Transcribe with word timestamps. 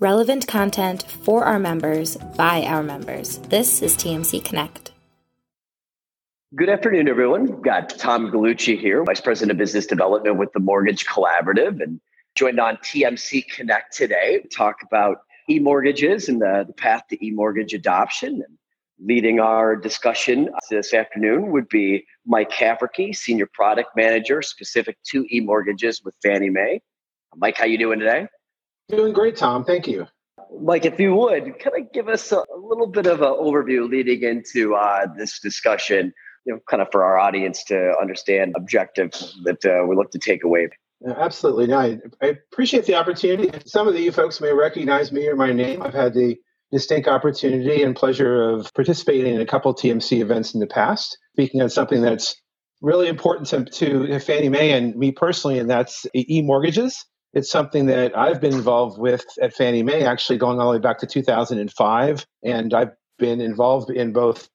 relevant 0.00 0.46
content 0.46 1.02
for 1.02 1.44
our 1.44 1.58
members 1.58 2.16
by 2.36 2.62
our 2.62 2.84
members. 2.84 3.38
This 3.48 3.82
is 3.82 3.96
TMC 3.96 4.44
Connect. 4.44 4.92
Good 6.54 6.68
afternoon, 6.68 7.08
everyone. 7.08 7.46
We've 7.46 7.62
got 7.62 7.90
Tom 7.98 8.30
Gallucci 8.30 8.78
here, 8.78 9.02
Vice 9.04 9.20
President 9.20 9.50
of 9.50 9.58
Business 9.58 9.86
Development 9.86 10.38
with 10.38 10.52
the 10.52 10.60
Mortgage 10.60 11.04
Collaborative, 11.04 11.82
and 11.82 12.00
joined 12.36 12.60
on 12.60 12.76
TMC 12.76 13.48
Connect 13.48 13.94
today 13.94 14.38
to 14.38 14.48
talk 14.48 14.76
about 14.84 15.18
e-mortgages 15.50 16.28
and 16.28 16.40
the, 16.40 16.64
the 16.66 16.72
path 16.72 17.02
to 17.10 17.26
e-mortgage 17.26 17.74
adoption. 17.74 18.34
And 18.34 18.58
leading 19.00 19.40
our 19.40 19.74
discussion 19.74 20.48
this 20.70 20.94
afternoon 20.94 21.50
would 21.50 21.68
be 21.68 22.06
Mike 22.24 22.50
Haverkey, 22.50 23.16
Senior 23.16 23.48
Product 23.52 23.90
Manager 23.96 24.42
specific 24.42 24.96
to 25.08 25.26
e-mortgages 25.32 26.02
with 26.04 26.14
Fannie 26.22 26.50
Mae. 26.50 26.80
Mike, 27.36 27.58
how 27.58 27.66
you 27.66 27.78
doing 27.78 27.98
today? 27.98 28.28
Doing 28.88 29.12
great, 29.12 29.36
Tom. 29.36 29.64
Thank 29.64 29.86
you. 29.86 30.06
Mike, 30.60 30.86
if 30.86 30.98
you 30.98 31.14
would, 31.14 31.58
kind 31.58 31.76
of 31.78 31.92
give 31.92 32.08
us 32.08 32.32
a, 32.32 32.36
a 32.36 32.58
little 32.58 32.86
bit 32.86 33.06
of 33.06 33.20
an 33.20 33.28
overview 33.28 33.88
leading 33.88 34.22
into 34.22 34.74
uh, 34.74 35.06
this 35.16 35.40
discussion, 35.40 36.12
you 36.46 36.54
know, 36.54 36.60
kind 36.68 36.80
of 36.80 36.88
for 36.90 37.04
our 37.04 37.18
audience 37.18 37.64
to 37.64 37.94
understand 38.00 38.54
objectives 38.56 39.38
that 39.44 39.62
uh, 39.64 39.86
we 39.86 39.94
look 39.94 40.10
to 40.12 40.18
take 40.18 40.44
away. 40.44 40.70
absolutely. 41.06 41.66
No, 41.66 41.78
I, 41.78 41.98
I 42.22 42.26
appreciate 42.50 42.86
the 42.86 42.94
opportunity. 42.94 43.50
Some 43.66 43.88
of 43.88 43.96
you 43.96 44.10
folks 44.10 44.40
may 44.40 44.52
recognize 44.52 45.12
me 45.12 45.28
or 45.28 45.36
my 45.36 45.52
name. 45.52 45.82
I've 45.82 45.94
had 45.94 46.14
the 46.14 46.36
distinct 46.72 47.08
opportunity 47.08 47.82
and 47.82 47.94
pleasure 47.94 48.42
of 48.42 48.72
participating 48.74 49.34
in 49.34 49.40
a 49.40 49.46
couple 49.46 49.74
TMC 49.74 50.20
events 50.20 50.54
in 50.54 50.60
the 50.60 50.66
past, 50.66 51.18
speaking 51.32 51.60
on 51.60 51.68
something 51.70 52.00
that's 52.00 52.36
really 52.80 53.08
important 53.08 53.48
to, 53.48 53.64
to 53.64 54.18
Fannie 54.20 54.48
Mae 54.48 54.72
and 54.72 54.94
me 54.96 55.12
personally, 55.12 55.58
and 55.58 55.68
that's 55.68 56.06
e-mortgages. 56.14 57.04
It's 57.38 57.52
something 57.52 57.86
that 57.86 58.18
I've 58.18 58.40
been 58.40 58.52
involved 58.52 58.98
with 58.98 59.24
at 59.40 59.54
Fannie 59.54 59.84
Mae, 59.84 60.02
actually 60.02 60.38
going 60.38 60.58
all 60.58 60.72
the 60.72 60.78
way 60.78 60.82
back 60.82 60.98
to 60.98 61.06
2005. 61.06 62.26
And 62.42 62.74
I've 62.74 62.90
been 63.16 63.40
involved 63.40 63.90
in 63.90 64.12
both 64.12 64.48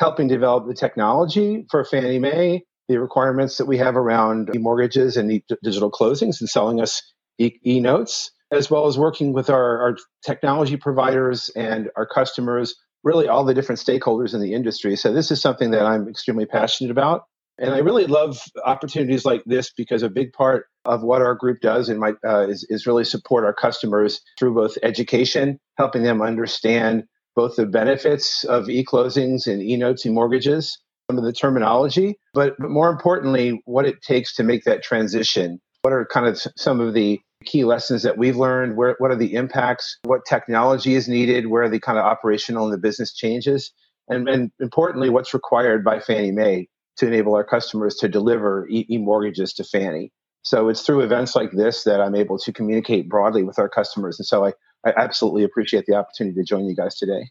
helping 0.00 0.26
develop 0.26 0.66
the 0.66 0.74
technology 0.74 1.64
for 1.70 1.84
Fannie 1.84 2.18
Mae, 2.18 2.64
the 2.88 2.98
requirements 2.98 3.58
that 3.58 3.66
we 3.66 3.78
have 3.78 3.94
around 3.94 4.50
e-mortgages 4.52 5.16
and 5.16 5.40
digital 5.62 5.92
closings 5.92 6.40
and 6.40 6.50
selling 6.50 6.80
us 6.80 7.00
e 7.38 7.78
notes, 7.78 8.32
as 8.50 8.68
well 8.68 8.88
as 8.88 8.98
working 8.98 9.32
with 9.32 9.48
our, 9.48 9.80
our 9.80 9.96
technology 10.26 10.76
providers 10.76 11.50
and 11.54 11.88
our 11.96 12.04
customers, 12.04 12.74
really 13.04 13.28
all 13.28 13.44
the 13.44 13.54
different 13.54 13.80
stakeholders 13.80 14.34
in 14.34 14.40
the 14.40 14.54
industry. 14.54 14.96
So 14.96 15.12
this 15.12 15.30
is 15.30 15.40
something 15.40 15.70
that 15.70 15.86
I'm 15.86 16.08
extremely 16.08 16.46
passionate 16.46 16.90
about. 16.90 17.26
And 17.58 17.72
I 17.72 17.78
really 17.78 18.06
love 18.06 18.38
opportunities 18.64 19.24
like 19.24 19.42
this 19.46 19.72
because 19.76 20.02
a 20.02 20.08
big 20.08 20.32
part 20.32 20.66
of 20.84 21.02
what 21.02 21.22
our 21.22 21.34
group 21.34 21.60
does 21.60 21.88
and 21.88 22.00
my, 22.00 22.12
uh, 22.26 22.48
is, 22.48 22.66
is 22.68 22.86
really 22.86 23.04
support 23.04 23.44
our 23.44 23.54
customers 23.54 24.20
through 24.38 24.54
both 24.54 24.76
education, 24.82 25.60
helping 25.78 26.02
them 26.02 26.20
understand 26.20 27.04
both 27.36 27.56
the 27.56 27.66
benefits 27.66 28.44
of 28.44 28.68
e-closings 28.68 29.46
and 29.46 29.62
e-notes 29.62 30.04
and 30.04 30.14
mortgages, 30.14 30.78
some 31.10 31.18
of 31.18 31.24
the 31.24 31.32
terminology, 31.32 32.16
but, 32.32 32.54
but 32.58 32.70
more 32.70 32.90
importantly, 32.90 33.60
what 33.66 33.86
it 33.86 34.02
takes 34.02 34.34
to 34.34 34.42
make 34.42 34.64
that 34.64 34.82
transition. 34.82 35.60
What 35.82 35.92
are 35.92 36.06
kind 36.06 36.26
of 36.26 36.40
some 36.56 36.80
of 36.80 36.94
the 36.94 37.20
key 37.44 37.64
lessons 37.64 38.02
that 38.02 38.16
we've 38.16 38.36
learned? 38.36 38.76
Where, 38.76 38.96
what 38.98 39.10
are 39.10 39.16
the 39.16 39.34
impacts? 39.34 39.98
What 40.04 40.22
technology 40.26 40.94
is 40.94 41.08
needed? 41.08 41.48
Where 41.48 41.64
are 41.64 41.68
the 41.68 41.80
kind 41.80 41.98
of 41.98 42.04
operational 42.04 42.64
and 42.64 42.72
the 42.72 42.78
business 42.78 43.12
changes? 43.12 43.72
And, 44.08 44.28
and 44.28 44.50
importantly, 44.60 45.10
what's 45.10 45.34
required 45.34 45.84
by 45.84 46.00
Fannie 46.00 46.32
Mae 46.32 46.68
to 46.96 47.06
enable 47.06 47.34
our 47.34 47.44
customers 47.44 47.96
to 47.96 48.08
deliver 48.08 48.66
e 48.70 48.98
mortgages 48.98 49.52
to 49.54 49.64
Fannie. 49.64 50.12
So 50.42 50.68
it's 50.68 50.82
through 50.82 51.00
events 51.00 51.34
like 51.34 51.52
this 51.52 51.84
that 51.84 52.00
I'm 52.00 52.14
able 52.14 52.38
to 52.38 52.52
communicate 52.52 53.08
broadly 53.08 53.42
with 53.42 53.58
our 53.58 53.68
customers. 53.68 54.18
And 54.18 54.26
so 54.26 54.44
I, 54.44 54.52
I 54.86 54.92
absolutely 54.96 55.42
appreciate 55.42 55.86
the 55.86 55.94
opportunity 55.94 56.36
to 56.36 56.44
join 56.44 56.66
you 56.66 56.76
guys 56.76 56.96
today. 56.96 57.30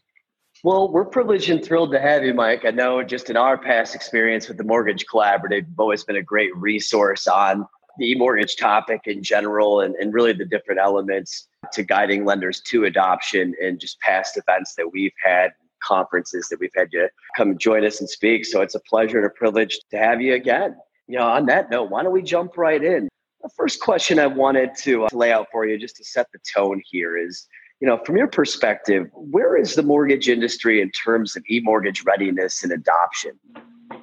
Well, 0.64 0.90
we're 0.90 1.04
privileged 1.04 1.50
and 1.50 1.64
thrilled 1.64 1.92
to 1.92 2.00
have 2.00 2.24
you, 2.24 2.34
Mike. 2.34 2.64
I 2.64 2.70
know 2.70 3.02
just 3.02 3.30
in 3.30 3.36
our 3.36 3.56
past 3.58 3.94
experience 3.94 4.48
with 4.48 4.56
the 4.56 4.64
Mortgage 4.64 5.04
Collaborative, 5.06 5.66
you've 5.68 5.78
always 5.78 6.04
been 6.04 6.16
a 6.16 6.22
great 6.22 6.56
resource 6.56 7.26
on 7.26 7.66
the 7.98 8.16
mortgage 8.16 8.56
topic 8.56 9.02
in 9.04 9.22
general 9.22 9.80
and, 9.80 9.94
and 9.96 10.12
really 10.12 10.32
the 10.32 10.44
different 10.44 10.80
elements 10.80 11.46
to 11.72 11.82
guiding 11.82 12.24
lenders 12.24 12.60
to 12.62 12.84
adoption 12.84 13.54
and 13.62 13.78
just 13.78 14.00
past 14.00 14.36
events 14.36 14.74
that 14.74 14.90
we've 14.92 15.12
had 15.22 15.52
conferences 15.86 16.48
that 16.48 16.60
we've 16.60 16.72
had 16.74 16.88
you 16.92 17.08
come 17.36 17.58
join 17.58 17.84
us 17.84 18.00
and 18.00 18.08
speak. 18.08 18.44
So 18.44 18.60
it's 18.60 18.74
a 18.74 18.80
pleasure 18.80 19.18
and 19.18 19.26
a 19.26 19.30
privilege 19.30 19.78
to 19.90 19.98
have 19.98 20.20
you 20.20 20.34
again. 20.34 20.76
You 21.06 21.18
know, 21.18 21.26
on 21.26 21.46
that 21.46 21.70
note, 21.70 21.90
why 21.90 22.02
don't 22.02 22.12
we 22.12 22.22
jump 22.22 22.56
right 22.56 22.82
in? 22.82 23.08
The 23.42 23.50
first 23.56 23.80
question 23.80 24.18
I 24.18 24.26
wanted 24.26 24.70
to 24.84 25.04
uh, 25.04 25.08
lay 25.12 25.30
out 25.30 25.48
for 25.52 25.66
you 25.66 25.78
just 25.78 25.96
to 25.96 26.04
set 26.04 26.28
the 26.32 26.38
tone 26.54 26.80
here 26.90 27.18
is, 27.18 27.46
you 27.80 27.86
know, 27.86 27.98
from 28.04 28.16
your 28.16 28.26
perspective, 28.26 29.08
where 29.12 29.56
is 29.56 29.74
the 29.74 29.82
mortgage 29.82 30.30
industry 30.30 30.80
in 30.80 30.90
terms 30.90 31.36
of 31.36 31.42
e-mortgage 31.50 32.04
readiness 32.04 32.62
and 32.62 32.72
adoption? 32.72 33.32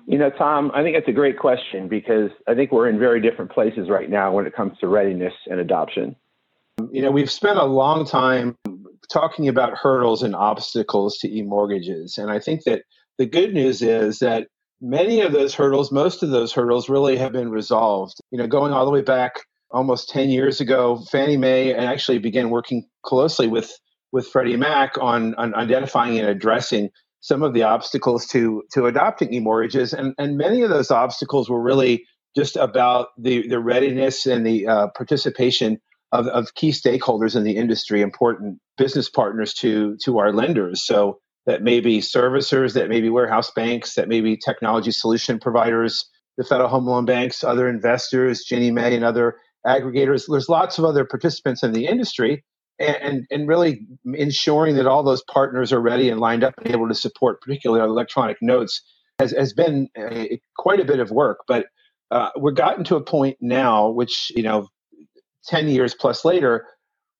You 0.05 0.19
know, 0.19 0.29
Tom, 0.29 0.71
I 0.75 0.83
think 0.83 0.95
that's 0.95 1.07
a 1.07 1.13
great 1.13 1.39
question 1.39 1.87
because 1.87 2.29
I 2.47 2.53
think 2.53 2.71
we're 2.71 2.89
in 2.89 2.99
very 2.99 3.19
different 3.19 3.51
places 3.51 3.89
right 3.89 4.09
now 4.09 4.31
when 4.31 4.45
it 4.45 4.53
comes 4.53 4.77
to 4.79 4.87
readiness 4.87 5.33
and 5.49 5.59
adoption. 5.59 6.15
You 6.91 7.01
know, 7.01 7.11
we've 7.11 7.31
spent 7.31 7.57
a 7.57 7.65
long 7.65 8.05
time 8.05 8.57
talking 9.11 9.47
about 9.47 9.77
hurdles 9.77 10.23
and 10.23 10.35
obstacles 10.35 11.17
to 11.19 11.29
e-mortgages. 11.29 12.17
And 12.17 12.31
I 12.31 12.39
think 12.39 12.63
that 12.63 12.83
the 13.17 13.25
good 13.25 13.53
news 13.53 13.81
is 13.81 14.19
that 14.19 14.47
many 14.79 15.21
of 15.21 15.31
those 15.31 15.53
hurdles, 15.53 15.91
most 15.91 16.23
of 16.23 16.29
those 16.29 16.53
hurdles 16.53 16.89
really 16.89 17.17
have 17.17 17.33
been 17.33 17.51
resolved. 17.51 18.15
You 18.31 18.37
know, 18.37 18.47
going 18.47 18.73
all 18.73 18.85
the 18.85 18.91
way 18.91 19.01
back 19.01 19.41
almost 19.69 20.09
10 20.09 20.29
years 20.29 20.59
ago, 20.59 21.03
Fannie 21.11 21.37
Mae 21.37 21.73
actually 21.73 22.19
began 22.19 22.49
working 22.49 22.87
closely 23.03 23.47
with 23.47 23.71
with 24.13 24.27
Freddie 24.27 24.57
Mac 24.57 24.97
on, 24.99 25.33
on 25.35 25.55
identifying 25.55 26.19
and 26.19 26.27
addressing 26.27 26.89
some 27.21 27.43
of 27.43 27.53
the 27.53 27.63
obstacles 27.63 28.25
to 28.27 28.63
to 28.73 28.85
adopting 28.85 29.33
e-mortgages. 29.33 29.93
And, 29.93 30.13
and 30.17 30.37
many 30.37 30.63
of 30.63 30.69
those 30.69 30.91
obstacles 30.91 31.49
were 31.49 31.61
really 31.61 32.05
just 32.35 32.55
about 32.55 33.09
the, 33.17 33.47
the 33.47 33.59
readiness 33.59 34.25
and 34.25 34.45
the 34.45 34.67
uh, 34.67 34.87
participation 34.95 35.79
of, 36.11 36.27
of 36.27 36.53
key 36.53 36.71
stakeholders 36.71 37.35
in 37.35 37.43
the 37.43 37.57
industry, 37.57 38.01
important 38.01 38.59
business 38.77 39.09
partners 39.09 39.53
to 39.55 39.97
to 40.03 40.19
our 40.19 40.33
lenders. 40.33 40.83
So 40.83 41.19
that 41.45 41.63
may 41.63 41.79
be 41.79 41.99
servicers, 41.99 42.73
that 42.73 42.89
may 42.89 43.01
be 43.01 43.09
warehouse 43.09 43.51
banks, 43.51 43.95
that 43.95 44.07
may 44.07 44.21
be 44.21 44.37
technology 44.37 44.91
solution 44.91 45.39
providers, 45.39 46.07
the 46.37 46.43
Federal 46.43 46.69
Home 46.69 46.85
Loan 46.85 47.05
Banks, 47.05 47.43
other 47.43 47.67
investors, 47.67 48.43
Ginnie 48.43 48.71
Mae, 48.71 48.95
and 48.95 49.03
other 49.03 49.37
aggregators. 49.65 50.25
There's 50.27 50.49
lots 50.49 50.77
of 50.77 50.85
other 50.85 51.05
participants 51.05 51.63
in 51.63 51.71
the 51.71 51.87
industry, 51.87 52.43
and, 52.79 53.25
and, 53.29 53.47
really 53.47 53.85
ensuring 54.13 54.75
that 54.75 54.87
all 54.87 55.03
those 55.03 55.23
partners 55.23 55.71
are 55.71 55.81
ready 55.81 56.09
and 56.09 56.19
lined 56.19 56.43
up 56.43 56.55
and 56.57 56.73
able 56.73 56.87
to 56.87 56.95
support, 56.95 57.41
particularly 57.41 57.83
electronic 57.83 58.37
notes, 58.41 58.81
has, 59.19 59.31
has 59.31 59.53
been 59.53 59.87
a, 59.97 60.39
quite 60.57 60.79
a 60.79 60.85
bit 60.85 60.99
of 60.99 61.11
work. 61.11 61.39
But 61.47 61.67
uh, 62.09 62.29
we're 62.35 62.51
gotten 62.51 62.83
to 62.85 62.95
a 62.95 63.03
point 63.03 63.37
now, 63.39 63.89
which 63.89 64.31
you 64.35 64.43
know 64.43 64.67
10 65.47 65.67
years 65.67 65.93
plus 65.93 66.25
later, 66.25 66.65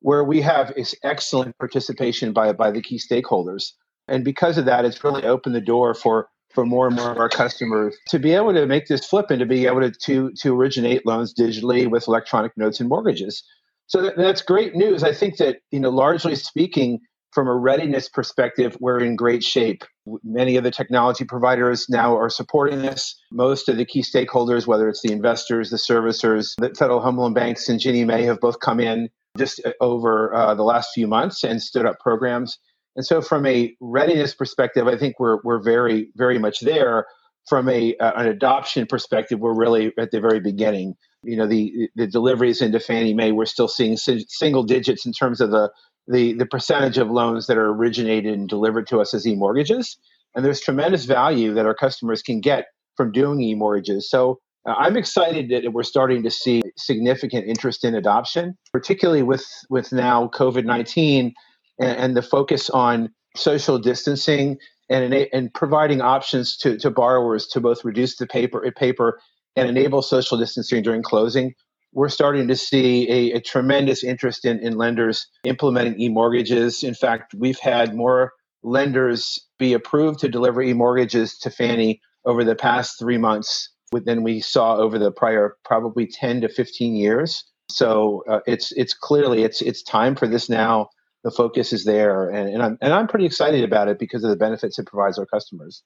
where 0.01 0.23
we 0.23 0.41
have 0.41 0.73
excellent 1.03 1.57
participation 1.57 2.33
by, 2.33 2.51
by 2.53 2.71
the 2.71 2.81
key 2.81 2.99
stakeholders. 2.99 3.71
And 4.07 4.23
because 4.23 4.57
of 4.57 4.65
that, 4.65 4.83
it's 4.83 5.03
really 5.03 5.23
opened 5.23 5.55
the 5.55 5.61
door 5.61 5.93
for, 5.93 6.27
for 6.53 6.65
more 6.65 6.87
and 6.87 6.95
more 6.95 7.11
of 7.11 7.17
our 7.17 7.29
customers 7.29 7.95
to 8.09 8.19
be 8.19 8.33
able 8.33 8.53
to 8.53 8.65
make 8.65 8.87
this 8.87 9.05
flip 9.05 9.29
and 9.29 9.39
to 9.39 9.45
be 9.45 9.67
able 9.67 9.81
to, 9.81 9.91
to, 9.91 10.31
to 10.41 10.55
originate 10.55 11.05
loans 11.05 11.33
digitally 11.33 11.89
with 11.89 12.07
electronic 12.07 12.57
notes 12.57 12.79
and 12.79 12.89
mortgages. 12.89 13.43
So 13.87 14.01
that, 14.01 14.17
that's 14.17 14.41
great 14.41 14.75
news. 14.75 15.03
I 15.03 15.13
think 15.13 15.37
that, 15.37 15.57
you 15.71 15.79
know, 15.79 15.89
largely 15.89 16.35
speaking, 16.35 16.99
from 17.31 17.47
a 17.47 17.55
readiness 17.55 18.09
perspective, 18.09 18.75
we're 18.79 18.99
in 18.99 19.15
great 19.15 19.43
shape. 19.43 19.83
Many 20.23 20.57
of 20.57 20.63
the 20.63 20.71
technology 20.71 21.23
providers 21.23 21.87
now 21.89 22.17
are 22.17 22.29
supporting 22.29 22.81
this. 22.81 23.15
Most 23.31 23.69
of 23.69 23.77
the 23.77 23.85
key 23.85 24.01
stakeholders, 24.01 24.67
whether 24.67 24.89
it's 24.89 25.01
the 25.01 25.13
investors, 25.13 25.69
the 25.69 25.77
servicers, 25.77 26.53
the 26.57 26.73
Federal 26.77 26.99
Home 26.99 27.17
Loan 27.17 27.33
Banks, 27.33 27.69
and 27.69 27.79
Ginnie 27.79 28.05
Mae, 28.05 28.23
have 28.23 28.41
both 28.41 28.59
come 28.59 28.79
in 28.79 29.09
just 29.37 29.61
uh, 29.65 29.71
over 29.79 30.33
uh, 30.33 30.53
the 30.55 30.63
last 30.63 30.89
few 30.93 31.07
months 31.07 31.43
and 31.43 31.61
stood 31.61 31.85
up 31.85 31.99
programs. 31.99 32.59
And 32.95 33.05
so, 33.05 33.21
from 33.21 33.45
a 33.45 33.73
readiness 33.79 34.33
perspective, 34.33 34.87
I 34.87 34.97
think 34.97 35.19
we're 35.19 35.39
we're 35.43 35.63
very 35.63 36.09
very 36.15 36.37
much 36.37 36.59
there. 36.59 37.05
From 37.47 37.69
a 37.69 37.95
uh, 37.97 38.11
an 38.17 38.27
adoption 38.27 38.85
perspective, 38.85 39.39
we're 39.39 39.55
really 39.55 39.93
at 39.97 40.11
the 40.11 40.19
very 40.19 40.41
beginning. 40.41 40.95
You 41.23 41.37
know, 41.37 41.47
the 41.47 41.89
the 41.95 42.07
deliveries 42.07 42.61
into 42.61 42.79
Fannie 42.79 43.13
Mae, 43.13 43.31
we're 43.31 43.45
still 43.45 43.69
seeing 43.69 43.95
single 43.95 44.63
digits 44.63 45.05
in 45.05 45.13
terms 45.13 45.39
of 45.39 45.51
the 45.51 45.71
the, 46.07 46.33
the 46.33 46.45
percentage 46.45 46.97
of 46.97 47.09
loans 47.09 47.47
that 47.47 47.57
are 47.57 47.69
originated 47.69 48.33
and 48.33 48.49
delivered 48.49 48.87
to 48.87 48.99
us 48.99 49.13
as 49.13 49.27
e-mortgages. 49.27 49.97
And 50.35 50.45
there's 50.45 50.61
tremendous 50.61 51.05
value 51.05 51.53
that 51.53 51.65
our 51.65 51.73
customers 51.73 52.21
can 52.21 52.41
get 52.41 52.65
from 52.95 53.11
doing 53.11 53.41
e-mortgages. 53.41 54.09
So 54.09 54.39
uh, 54.67 54.73
I'm 54.77 54.97
excited 54.97 55.49
that 55.49 55.73
we're 55.73 55.83
starting 55.83 56.23
to 56.23 56.31
see 56.31 56.61
significant 56.77 57.47
interest 57.47 57.83
in 57.83 57.95
adoption, 57.95 58.57
particularly 58.71 59.23
with, 59.23 59.45
with 59.69 59.91
now 59.91 60.29
COVID-19 60.33 61.33
and, 61.79 61.97
and 61.97 62.17
the 62.17 62.21
focus 62.21 62.69
on 62.69 63.09
social 63.35 63.79
distancing 63.79 64.57
and, 64.89 65.13
and 65.13 65.53
providing 65.53 66.01
options 66.01 66.57
to, 66.57 66.77
to 66.77 66.91
borrowers 66.91 67.47
to 67.47 67.61
both 67.61 67.85
reduce 67.85 68.17
the 68.17 68.27
paper, 68.27 68.69
paper 68.75 69.19
and 69.55 69.69
enable 69.69 70.01
social 70.01 70.37
distancing 70.37 70.81
during 70.81 71.01
closing 71.01 71.53
we're 71.93 72.09
starting 72.09 72.47
to 72.47 72.55
see 72.55 73.09
a, 73.09 73.37
a 73.37 73.41
tremendous 73.41 74.03
interest 74.03 74.45
in, 74.45 74.59
in 74.59 74.77
lenders 74.77 75.27
implementing 75.43 75.99
e-mortgages. 75.99 76.83
In 76.83 76.93
fact, 76.93 77.33
we've 77.33 77.59
had 77.59 77.95
more 77.95 78.33
lenders 78.63 79.39
be 79.59 79.73
approved 79.73 80.19
to 80.19 80.29
deliver 80.29 80.61
e-mortgages 80.61 81.37
to 81.39 81.49
Fannie 81.49 82.01
over 82.25 82.43
the 82.43 82.55
past 82.55 82.97
three 82.99 83.17
months 83.17 83.69
than 83.91 84.23
we 84.23 84.39
saw 84.39 84.77
over 84.77 84.97
the 84.97 85.11
prior 85.11 85.57
probably 85.65 86.07
10 86.07 86.41
to 86.41 86.49
15 86.49 86.95
years. 86.95 87.43
So 87.69 88.23
uh, 88.29 88.39
it's 88.45 88.71
it's 88.73 88.93
clearly 88.93 89.43
it's 89.43 89.61
it's 89.61 89.81
time 89.81 90.15
for 90.15 90.27
this 90.27 90.49
now. 90.49 90.89
The 91.23 91.31
focus 91.31 91.71
is 91.71 91.85
there, 91.85 92.29
and, 92.29 92.49
and 92.49 92.63
I'm 92.63 92.77
and 92.81 92.93
I'm 92.93 93.07
pretty 93.07 93.25
excited 93.25 93.63
about 93.63 93.87
it 93.87 93.99
because 93.99 94.23
of 94.23 94.29
the 94.29 94.35
benefits 94.35 94.79
it 94.79 94.87
provides 94.87 95.19
our 95.19 95.25
customers. 95.25 95.83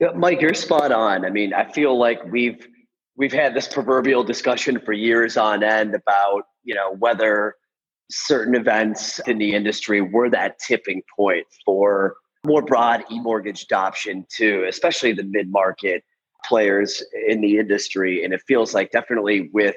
Yeah, 0.00 0.12
Mike, 0.14 0.40
you're 0.40 0.54
spot 0.54 0.92
on. 0.92 1.24
I 1.24 1.30
mean, 1.30 1.54
I 1.54 1.70
feel 1.70 1.98
like 1.98 2.24
we've 2.30 2.66
we've 3.16 3.32
had 3.32 3.54
this 3.54 3.66
proverbial 3.66 4.22
discussion 4.22 4.80
for 4.80 4.92
years 4.92 5.36
on 5.36 5.62
end 5.62 5.94
about 5.94 6.44
you 6.64 6.74
know 6.74 6.94
whether 6.98 7.54
certain 8.10 8.54
events 8.54 9.18
in 9.26 9.38
the 9.38 9.54
industry 9.54 10.00
were 10.00 10.30
that 10.30 10.58
tipping 10.58 11.02
point 11.16 11.46
for 11.64 12.16
more 12.44 12.62
broad 12.62 13.02
e-mortgage 13.10 13.64
adoption 13.64 14.24
too 14.28 14.64
especially 14.68 15.12
the 15.12 15.24
mid-market 15.24 16.04
players 16.46 17.02
in 17.26 17.40
the 17.40 17.58
industry. 17.58 18.24
And 18.24 18.32
it 18.32 18.42
feels 18.46 18.74
like 18.74 18.90
definitely 18.92 19.50
with 19.52 19.76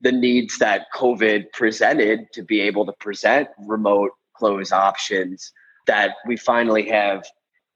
the 0.00 0.12
needs 0.12 0.58
that 0.58 0.86
covid 0.94 1.44
presented 1.52 2.20
to 2.32 2.42
be 2.42 2.60
able 2.60 2.84
to 2.86 2.92
present 3.00 3.48
remote 3.66 4.10
close 4.34 4.72
options 4.72 5.52
that 5.86 6.12
we 6.26 6.36
finally 6.36 6.88
have 6.88 7.24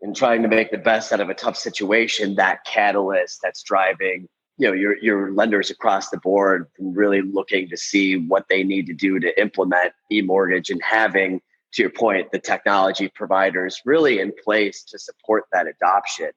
in 0.03 0.13
trying 0.13 0.43
to 0.43 0.49
make 0.49 0.71
the 0.71 0.79
best 0.79 1.13
out 1.13 1.21
of 1.21 1.31
a 1.31 1.35
tough 1.35 1.57
situation 1.57 2.35
that 2.35 2.65
catalyst 2.65 3.41
that's 3.43 3.63
driving 3.63 4.29
you 4.61 4.67
know 4.67 4.75
your 4.75 5.03
your 5.03 5.33
lenders 5.33 5.71
across 5.71 6.11
the 6.11 6.19
board 6.19 6.67
really 6.79 7.23
looking 7.23 7.69
to 7.71 7.77
see 7.79 8.17
what 8.17 8.47
they 8.51 8.63
need 8.63 8.87
to 8.87 8.93
do 8.93 9.19
to 9.19 9.41
implement 9.41 9.93
e-mortgage 10.13 10.69
and 10.69 10.83
having 10.83 11.41
to 11.73 11.83
your 11.83 11.91
point 11.91 12.31
the 12.31 12.39
technology 12.39 13.09
providers 13.09 13.81
really 13.87 14.21
in 14.21 14.33
place 14.45 14.83
to 14.83 14.99
support 14.99 15.45
that 15.53 15.67
adoption. 15.67 16.31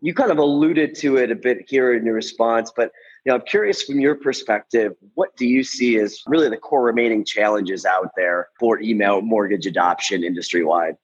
You 0.00 0.14
kind 0.14 0.30
of 0.30 0.38
alluded 0.38 0.94
to 0.96 1.16
it 1.16 1.30
a 1.30 1.34
bit 1.34 1.66
here 1.68 1.92
in 1.94 2.06
your 2.06 2.14
response 2.14 2.72
but 2.74 2.92
you 3.24 3.30
know 3.30 3.36
i'm 3.36 3.44
curious 3.44 3.82
from 3.82 4.00
your 4.00 4.14
perspective 4.14 4.92
what 5.14 5.36
do 5.36 5.46
you 5.46 5.62
see 5.62 5.98
as 5.98 6.22
really 6.26 6.48
the 6.48 6.56
core 6.56 6.82
remaining 6.82 7.24
challenges 7.24 7.84
out 7.84 8.10
there 8.16 8.48
for 8.58 8.80
email 8.80 9.20
mortgage 9.20 9.66
adoption 9.66 10.24
industry 10.24 10.64
wide 10.64 10.96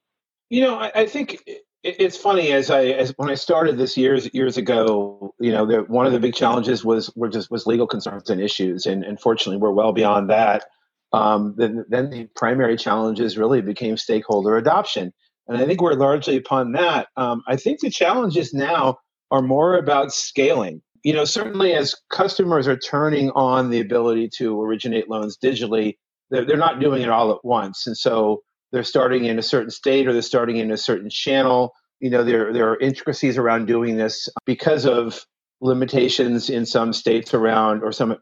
you 0.49 0.63
know 0.63 0.77
I, 0.77 0.93
I 0.95 1.07
think 1.07 1.43
it's 1.85 2.17
funny 2.17 2.53
as 2.53 2.71
I 2.71 2.85
as 2.85 3.13
when 3.17 3.29
I 3.29 3.35
started 3.35 3.77
this 3.77 3.97
years 3.97 4.33
years 4.33 4.57
ago, 4.57 5.35
you 5.41 5.51
know, 5.51 5.67
the, 5.67 5.81
one 5.83 6.07
of 6.07 6.13
the 6.13 6.21
big 6.21 6.35
challenges 6.35 6.85
was 6.85 7.13
were 7.17 7.29
just 7.29 7.51
was 7.51 7.67
legal 7.67 7.87
concerns 7.87 8.31
and 8.31 8.41
issues, 8.41 8.87
and 8.87 9.05
unfortunately, 9.05 9.57
we're 9.57 9.73
well 9.73 9.93
beyond 9.93 10.31
that. 10.31 10.65
Um, 11.13 11.55
then 11.57 11.85
then 11.89 12.11
the 12.11 12.29
primary 12.37 12.77
challenges 12.77 13.37
really 13.37 13.61
became 13.61 13.97
stakeholder 13.97 14.57
adoption, 14.57 15.13
and 15.49 15.59
I 15.59 15.67
think 15.67 15.81
we're 15.81 15.95
largely 15.95 16.37
upon 16.37 16.73
that. 16.73 17.09
Um, 17.17 17.43
I 17.49 17.57
think 17.57 17.81
the 17.81 17.91
challenges 17.91 18.55
now 18.55 18.99
are 19.33 19.43
more 19.43 19.77
about 19.77 20.13
scaling. 20.13 20.83
You 21.03 21.15
know, 21.15 21.25
certainly 21.25 21.75
as 21.75 21.97
customers 22.13 22.69
are 22.69 22.79
turning 22.79 23.31
on 23.31 23.71
the 23.71 23.81
ability 23.81 24.31
to 24.37 24.63
originate 24.63 25.11
loans 25.11 25.37
digitally, 25.37 25.97
they're, 26.31 26.45
they're 26.45 26.57
not 26.57 26.79
doing 26.79 27.03
it 27.03 27.09
all 27.09 27.33
at 27.33 27.45
once, 27.45 27.89
and 27.89 27.97
so 27.97 28.43
they're 28.73 28.85
starting 28.85 29.27
in 29.27 29.39
a 29.39 29.43
certain 29.43 29.71
state 29.71 30.09
or 30.09 30.13
they're 30.13 30.23
starting 30.23 30.57
in 30.57 30.71
a 30.71 30.77
certain 30.77 31.11
channel. 31.11 31.75
You 32.01 32.11
know, 32.11 32.25
there 32.25 32.53
there 32.53 32.71
are 32.71 32.79
intricacies 32.79 33.39
around 33.39 33.67
doing 33.67 33.97
this 33.97 34.29
because 34.47 34.87
of 34.87 35.25
limitations 35.61 36.51
in 36.51 36.67
some 36.67 36.93
states 36.93 37.33
around 37.33 37.83
or 37.85 37.93
some 37.93 38.17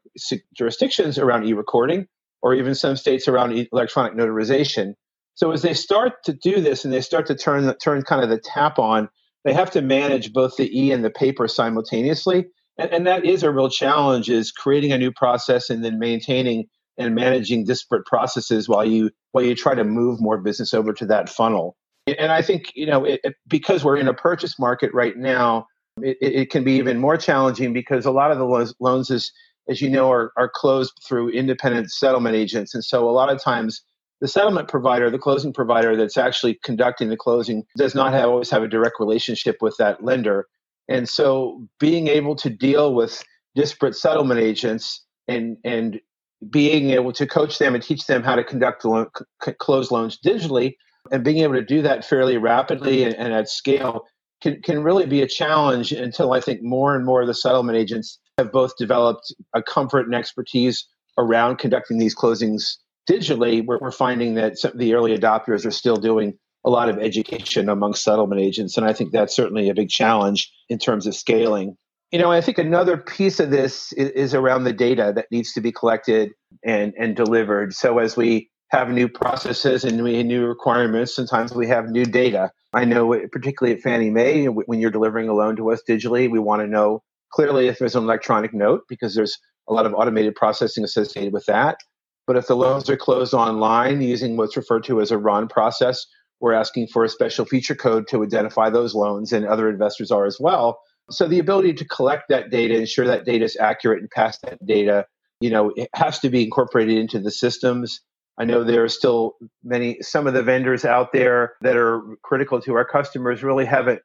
jurisdictions 0.55 1.19
around 1.19 1.47
e-recording 1.47 2.07
or 2.43 2.55
even 2.55 2.75
some 2.75 2.97
states 2.97 3.29
around 3.29 3.67
electronic 3.73 4.13
notarization. 4.13 4.93
So 5.35 5.53
as 5.53 5.63
they 5.63 5.73
start 5.73 6.23
to 6.25 6.35
do 6.35 6.61
this 6.61 6.85
and 6.85 6.93
they 6.93 7.01
start 7.01 7.27
to 7.29 7.35
turn 7.35 7.73
turn 7.83 8.03
kind 8.03 8.23
of 8.23 8.29
the 8.29 8.39
tap 8.39 8.79
on, 8.79 9.09
they 9.45 9.55
have 9.55 9.71
to 9.71 9.81
manage 9.81 10.33
both 10.33 10.57
the 10.57 10.69
e 10.79 10.93
and 10.93 11.05
the 11.05 11.11
paper 11.11 11.49
simultaneously. 11.49 12.47
And, 12.77 12.91
and 12.93 13.07
that 13.07 13.25
is 13.25 13.43
a 13.43 13.51
real 13.51 13.71
challenge 13.71 14.29
is 14.29 14.53
creating 14.53 14.93
a 14.93 14.99
new 14.99 15.13
process 15.13 15.71
and 15.71 15.83
then 15.85 15.99
maintaining 15.99 16.67
and 17.01 17.15
managing 17.15 17.65
disparate 17.65 18.07
processes 18.07 18.69
while 18.69 18.85
you 18.85 19.11
while 19.33 19.45
you 19.45 19.55
try 19.55 19.75
to 19.75 19.85
move 19.85 20.21
more 20.21 20.39
business 20.39 20.75
over 20.75 20.93
to 20.93 21.07
that 21.07 21.29
funnel. 21.29 21.77
And 22.07 22.31
I 22.31 22.43
think 22.43 22.73
you 22.75 22.87
know 22.87 23.05
it, 23.05 23.21
it, 23.25 23.35
because 23.49 23.83
we're 23.83 23.97
in 23.97 24.07
a 24.07 24.15
purchase 24.15 24.59
market 24.59 24.93
right 24.93 25.17
now, 25.17 25.67
it, 26.03 26.19
it, 26.21 26.51
can 26.51 26.63
be 26.63 26.73
even 26.73 26.99
more 26.99 27.17
challenging 27.17 27.73
because 27.73 28.05
a 28.05 28.11
lot 28.11 28.31
of 28.31 28.39
the 28.39 28.45
loans, 28.45 28.75
loans 28.81 29.11
is, 29.11 29.33
as 29.69 29.81
you 29.81 29.89
know, 29.89 30.11
are, 30.13 30.33
are 30.37 30.51
closed 30.53 30.93
through 31.07 31.31
independent 31.31 31.91
settlement 31.91 32.37
agents, 32.37 32.75
and 32.75 32.85
so 32.85 33.09
a 33.09 33.13
lot 33.13 33.33
of 33.33 33.43
times 33.43 33.83
the 34.21 34.29
settlement 34.29 34.69
provider, 34.69 35.11
the 35.11 35.19
closing 35.19 35.53
provider 35.53 35.97
that's 35.97 36.19
actually 36.19 36.59
conducting 36.63 37.09
the 37.09 37.17
closing, 37.17 37.65
does 37.79 37.95
not 37.95 38.13
have, 38.13 38.29
always 38.29 38.51
have 38.51 38.63
a 38.63 38.69
direct 38.69 39.01
relationship 39.01 39.57
with 39.63 39.77
that 39.79 40.05
lender, 40.05 40.47
and 40.89 41.09
so 41.09 41.67
being 41.79 42.09
able 42.09 42.37
to 42.37 42.51
deal 42.51 42.95
with 42.95 43.23
disparate 43.55 43.97
settlement 43.97 44.41
agents 44.41 45.05
and 45.29 45.57
and 45.65 46.01
being 46.49 46.91
able 46.91 47.13
to 47.13 47.27
coach 47.27 47.59
them 47.59 47.75
and 47.75 47.83
teach 47.83 48.07
them 48.07 48.23
how 48.23 48.35
to 48.35 48.45
conduct 48.45 48.85
loan, 48.85 49.07
c- 49.45 49.53
close 49.53 49.91
loans 49.91 50.19
digitally 50.25 50.75
and 51.11 51.25
being 51.25 51.39
able 51.39 51.55
to 51.55 51.65
do 51.65 51.83
that 51.83 52.05
fairly 52.05 52.37
rapidly 52.37 53.05
and, 53.05 53.15
and, 53.17 53.33
at 53.33 53.49
scale 53.49 54.07
can, 54.41 54.61
can 54.63 54.83
really 54.83 55.07
be 55.07 55.21
a 55.23 55.29
challenge 55.29 55.93
until 55.93 56.33
I 56.33 56.41
think 56.41 56.63
more 56.63 56.97
and 56.97 57.05
more 57.05 57.21
of 57.21 57.27
the 57.27 57.35
settlement 57.35 57.77
agents 57.77 58.19
have 58.39 58.53
both 58.53 58.77
developed 58.79 59.35
a 59.55 59.63
comfort 59.63 60.07
and 60.07 60.15
expertise 60.15 60.87
around 61.19 61.57
conducting 61.57 61.99
these 61.99 62.15
closings 62.15 62.77
digitally. 63.09 63.65
We're, 63.65 63.79
we're 63.79 63.91
finding 63.91 64.35
that 64.35 64.59
some, 64.59 64.73
the 64.75 64.95
early 64.95 65.17
adopters 65.17 65.67
are 65.67 65.71
still 65.71 65.97
doing 65.97 66.39
a 66.65 66.71
lot 66.71 66.89
of 66.89 66.99
education 66.99 67.69
among 67.69 67.95
settlement 67.95 68.41
agents. 68.41 68.77
And 68.77 68.87
I 68.87 68.93
think 68.93 69.13
that's 69.13 69.35
certainly 69.35 69.69
a 69.69 69.75
big 69.75 69.89
challenge 69.89 70.51
in 70.69 70.79
terms 70.79 71.07
of 71.07 71.15
scaling. 71.15 71.77
You 72.11 72.19
know, 72.19 72.33
I 72.33 72.41
think 72.41 72.59
another 72.59 72.97
piece 72.97 73.39
of 73.39 73.51
this 73.51 73.93
is, 73.93 74.11
is, 74.11 74.35
around 74.35 74.65
the 74.65 74.73
data 74.73 75.13
that 75.15 75.27
needs 75.31 75.53
to 75.53 75.61
be 75.61 75.71
collected 75.71 76.33
and, 76.65 76.93
and 76.99 77.15
delivered. 77.15 77.73
So 77.73 77.99
as 77.99 78.17
we 78.17 78.51
have 78.71 78.91
new 78.91 79.09
processes 79.09 79.85
and 79.85 80.03
we 80.03 80.23
new 80.25 80.47
requirements, 80.47 81.15
sometimes 81.15 81.55
we 81.55 81.69
have 81.69 81.89
new 81.89 82.05
data. 82.05 82.51
I 82.73 82.85
know, 82.85 83.17
particularly 83.31 83.77
at 83.77 83.83
Fannie 83.83 84.11
Mae, 84.11 84.47
when 84.47 84.81
you're 84.81 84.91
delivering 84.91 85.29
a 85.29 85.35
loan 85.35 85.55
to 85.57 85.71
us 85.71 85.83
digitally, 85.89 86.29
we 86.29 86.41
want 86.41 86.63
to 86.63 86.67
know 86.67 87.03
clearly 87.33 87.69
if 87.69 87.79
there's 87.79 87.95
an 87.95 88.03
electronic 88.03 88.53
note 88.53 88.83
because 88.89 89.15
there's 89.15 89.39
a 89.69 89.73
lot 89.73 89.87
of 89.87 89.95
automated 89.95 90.35
processing 90.35 90.83
associated 90.83 91.33
with 91.33 91.47
that. 91.47 91.79
But 92.27 92.37
if 92.37 92.49
the 92.49 92.57
loans 92.57 92.91
are 92.91 92.97
closed 92.97 93.35
online 93.35 94.03
using 94.03 94.37
what's 94.37 94.57
referred 94.57 94.85
to 94.85 95.01
as 95.01 95.13
a 95.13 95.19
RON 95.19 95.47
process, 95.47 96.05
we're 96.41 96.55
asking 96.55 96.89
for 96.89 97.05
a 97.05 97.09
special 97.09 97.45
feature 97.45 97.75
code 97.75 98.09
to 98.09 98.23
identify 98.25 98.71
those 98.71 98.95
loans, 98.95 99.33
and 99.33 99.47
other 99.47 99.69
investors 99.69 100.11
are 100.11 100.27
as 100.27 100.39
well 100.41 100.81
so 101.11 101.27
the 101.27 101.39
ability 101.39 101.75
to 101.75 101.85
collect 101.85 102.29
that 102.29 102.51
data, 102.51 102.75
ensure 102.75 103.07
that 103.07 103.25
data 103.25 103.45
is 103.45 103.57
accurate 103.57 104.01
and 104.01 104.11
pass 104.11 104.39
that 104.45 104.65
data, 104.65 105.07
you 105.41 105.51
know, 105.51 105.73
it 105.77 105.89
has 105.95 106.19
to 106.21 106.31
be 106.31 106.45
incorporated 106.45 106.99
into 106.99 107.19
the 107.19 107.31
systems. 107.31 108.01
I 108.39 108.45
know 108.45 108.65
there 108.65 108.85
are 108.85 108.89
still 108.89 109.37
many, 109.63 109.99
some 110.01 110.27
of 110.27 110.35
the 110.35 110.43
vendors 110.43 110.85
out 110.85 111.13
there 111.13 111.55
that 111.61 111.77
are 111.77 112.03
critical 112.23 112.61
to 112.63 112.75
our 112.75 112.85
customers 112.85 113.43
really 113.43 113.67
haven't 113.67 114.01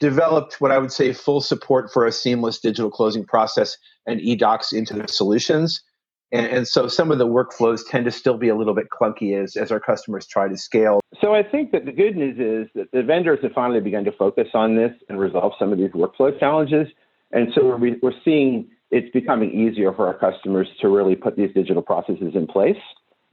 developed 0.00 0.60
what 0.60 0.72
I 0.72 0.78
would 0.78 0.92
say 0.92 1.12
full 1.12 1.40
support 1.40 1.92
for 1.92 2.06
a 2.06 2.12
seamless 2.12 2.58
digital 2.58 2.90
closing 2.90 3.24
process 3.24 3.76
and 4.06 4.20
eDocs 4.20 4.72
into 4.72 4.94
their 4.94 5.06
solutions. 5.06 5.82
And, 6.32 6.46
and, 6.46 6.66
so 6.66 6.88
some 6.88 7.10
of 7.10 7.18
the 7.18 7.26
workflows 7.26 7.82
tend 7.86 8.06
to 8.06 8.10
still 8.10 8.38
be 8.38 8.48
a 8.48 8.56
little 8.56 8.74
bit 8.74 8.86
clunky 8.88 9.40
as, 9.40 9.54
as 9.54 9.70
our 9.70 9.78
customers 9.78 10.26
try 10.26 10.48
to 10.48 10.56
scale. 10.56 11.00
So 11.20 11.34
I 11.34 11.42
think 11.42 11.72
that 11.72 11.84
the 11.84 11.92
good 11.92 12.16
news 12.16 12.38
is 12.38 12.72
that 12.74 12.90
the 12.90 13.02
vendors 13.02 13.40
have 13.42 13.52
finally 13.52 13.80
begun 13.80 14.04
to 14.04 14.12
focus 14.12 14.48
on 14.54 14.74
this 14.74 14.92
and 15.10 15.18
resolve 15.18 15.52
some 15.58 15.72
of 15.72 15.78
these 15.78 15.90
workflow 15.90 16.38
challenges. 16.40 16.88
And 17.32 17.52
so 17.54 17.66
we're, 17.66 17.96
we're 18.02 18.12
seeing 18.24 18.70
it's 18.90 19.10
becoming 19.12 19.50
easier 19.52 19.92
for 19.92 20.06
our 20.06 20.14
customers 20.14 20.68
to 20.80 20.88
really 20.88 21.16
put 21.16 21.36
these 21.36 21.52
digital 21.54 21.82
processes 21.82 22.32
in 22.34 22.46
place. 22.46 22.76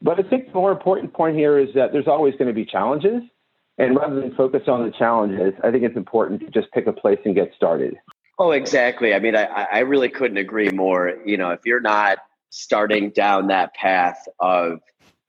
But 0.01 0.19
I 0.19 0.29
think 0.29 0.47
the 0.47 0.53
more 0.53 0.71
important 0.71 1.13
point 1.13 1.37
here 1.37 1.57
is 1.57 1.69
that 1.75 1.93
there's 1.93 2.07
always 2.07 2.33
going 2.35 2.47
to 2.47 2.53
be 2.53 2.65
challenges. 2.65 3.21
And 3.77 3.95
rather 3.95 4.19
than 4.19 4.35
focus 4.35 4.63
on 4.67 4.83
the 4.83 4.91
challenges, 4.91 5.53
I 5.63 5.71
think 5.71 5.83
it's 5.83 5.95
important 5.95 6.41
to 6.41 6.49
just 6.49 6.69
pick 6.73 6.87
a 6.87 6.93
place 6.93 7.19
and 7.23 7.33
get 7.33 7.53
started. 7.55 7.95
Oh, 8.37 8.51
exactly. 8.51 9.13
I 9.13 9.19
mean, 9.19 9.35
I, 9.35 9.45
I 9.71 9.79
really 9.79 10.09
couldn't 10.09 10.37
agree 10.37 10.69
more. 10.69 11.13
You 11.25 11.37
know, 11.37 11.51
if 11.51 11.61
you're 11.65 11.81
not 11.81 12.19
starting 12.49 13.11
down 13.11 13.47
that 13.47 13.73
path 13.73 14.27
of 14.39 14.79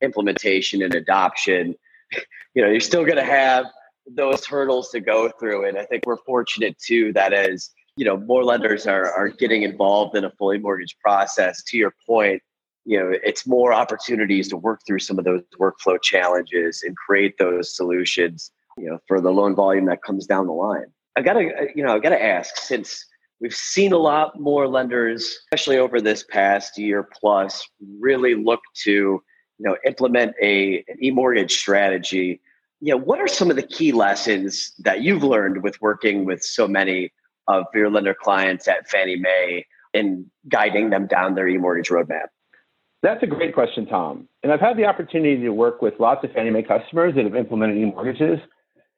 implementation 0.01 0.81
and 0.81 0.93
adoption, 0.95 1.75
you 2.53 2.61
know, 2.61 2.69
you're 2.69 2.79
still 2.79 3.05
going 3.05 3.17
to 3.17 3.23
have 3.23 3.65
those 4.07 4.45
hurdles 4.45 4.89
to 4.89 4.99
go 4.99 5.29
through. 5.39 5.67
And 5.67 5.77
I 5.77 5.85
think 5.85 6.05
we're 6.05 6.17
fortunate 6.17 6.77
too 6.79 7.13
that 7.13 7.33
as 7.33 7.69
you 7.97 8.05
know 8.05 8.17
more 8.17 8.43
lenders 8.43 8.87
are 8.87 9.11
are 9.11 9.29
getting 9.29 9.63
involved 9.63 10.15
in 10.15 10.23
a 10.23 10.31
fully 10.31 10.57
mortgage 10.57 10.97
process. 10.99 11.61
To 11.63 11.77
your 11.77 11.93
point, 12.07 12.41
you 12.85 12.97
know, 12.97 13.11
it's 13.23 13.45
more 13.45 13.73
opportunities 13.73 14.47
to 14.49 14.57
work 14.57 14.81
through 14.87 14.99
some 14.99 15.19
of 15.19 15.25
those 15.25 15.41
workflow 15.59 16.01
challenges 16.01 16.83
and 16.83 16.95
create 16.95 17.37
those 17.37 17.75
solutions. 17.75 18.51
You 18.77 18.89
know, 18.89 18.99
for 19.07 19.19
the 19.19 19.31
loan 19.31 19.55
volume 19.55 19.85
that 19.85 20.01
comes 20.01 20.25
down 20.25 20.47
the 20.47 20.53
line. 20.53 20.85
I 21.17 21.21
gotta, 21.21 21.39
uh, 21.39 21.65
you 21.75 21.83
know, 21.83 21.93
I 21.93 21.99
gotta 21.99 22.23
ask 22.23 22.55
since 22.55 23.05
we've 23.41 23.53
seen 23.53 23.91
a 23.91 23.97
lot 23.97 24.39
more 24.39 24.67
lenders, 24.67 25.39
especially 25.51 25.77
over 25.77 25.99
this 25.99 26.23
past 26.23 26.77
year 26.77 27.09
plus, 27.19 27.67
really 27.99 28.35
look 28.35 28.61
to 28.83 28.91
you 28.91 29.23
know 29.59 29.75
implement 29.85 30.33
a 30.41 30.83
an 30.87 31.03
e-mortgage 31.03 31.57
strategy. 31.57 32.39
You 32.79 32.93
know, 32.93 32.97
what 32.97 33.19
are 33.19 33.27
some 33.27 33.49
of 33.49 33.55
the 33.55 33.63
key 33.63 33.91
lessons 33.91 34.73
that 34.79 35.01
you've 35.01 35.23
learned 35.23 35.61
with 35.61 35.79
working 35.81 36.25
with 36.25 36.43
so 36.43 36.67
many 36.67 37.11
of 37.47 37.65
your 37.73 37.89
lender 37.89 38.15
clients 38.15 38.67
at 38.67 38.89
Fannie 38.89 39.17
Mae 39.17 39.65
in 39.93 40.31
guiding 40.47 40.89
them 40.89 41.05
down 41.05 41.35
their 41.35 41.47
e-mortgage 41.47 41.89
roadmap? 41.89 42.27
That's 43.03 43.21
a 43.23 43.27
great 43.27 43.53
question, 43.53 43.85
Tom. 43.85 44.27
And 44.41 44.51
I've 44.51 44.59
had 44.59 44.77
the 44.77 44.85
opportunity 44.85 45.37
to 45.41 45.49
work 45.49 45.81
with 45.81 45.95
lots 45.99 46.23
of 46.23 46.31
Fannie 46.31 46.49
Mae 46.49 46.63
customers 46.63 47.13
that 47.15 47.25
have 47.25 47.35
implemented 47.35 47.77
e-mortgages. 47.77 48.39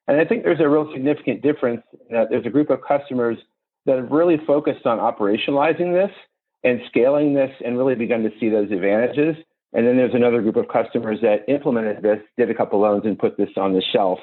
And 0.07 0.19
I 0.19 0.25
think 0.25 0.43
there's 0.43 0.59
a 0.59 0.67
real 0.67 0.89
significant 0.93 1.41
difference 1.41 1.81
that 2.09 2.29
there's 2.29 2.45
a 2.45 2.49
group 2.49 2.69
of 2.69 2.79
customers 2.85 3.37
that 3.85 3.97
have 3.97 4.11
really 4.11 4.37
focused 4.45 4.85
on 4.85 4.99
operationalizing 4.99 5.93
this 5.93 6.11
and 6.63 6.81
scaling 6.87 7.33
this 7.33 7.51
and 7.63 7.77
really 7.77 7.95
begun 7.95 8.23
to 8.23 8.31
see 8.39 8.49
those 8.49 8.71
advantages. 8.71 9.35
And 9.73 9.87
then 9.87 9.97
there's 9.97 10.13
another 10.13 10.41
group 10.41 10.55
of 10.55 10.67
customers 10.67 11.19
that 11.21 11.45
implemented 11.47 12.01
this, 12.03 12.19
did 12.37 12.49
a 12.49 12.53
couple 12.53 12.79
loans, 12.79 13.05
and 13.05 13.17
put 13.17 13.37
this 13.37 13.49
on 13.57 13.73
the 13.73 13.81
shelf, 13.81 14.19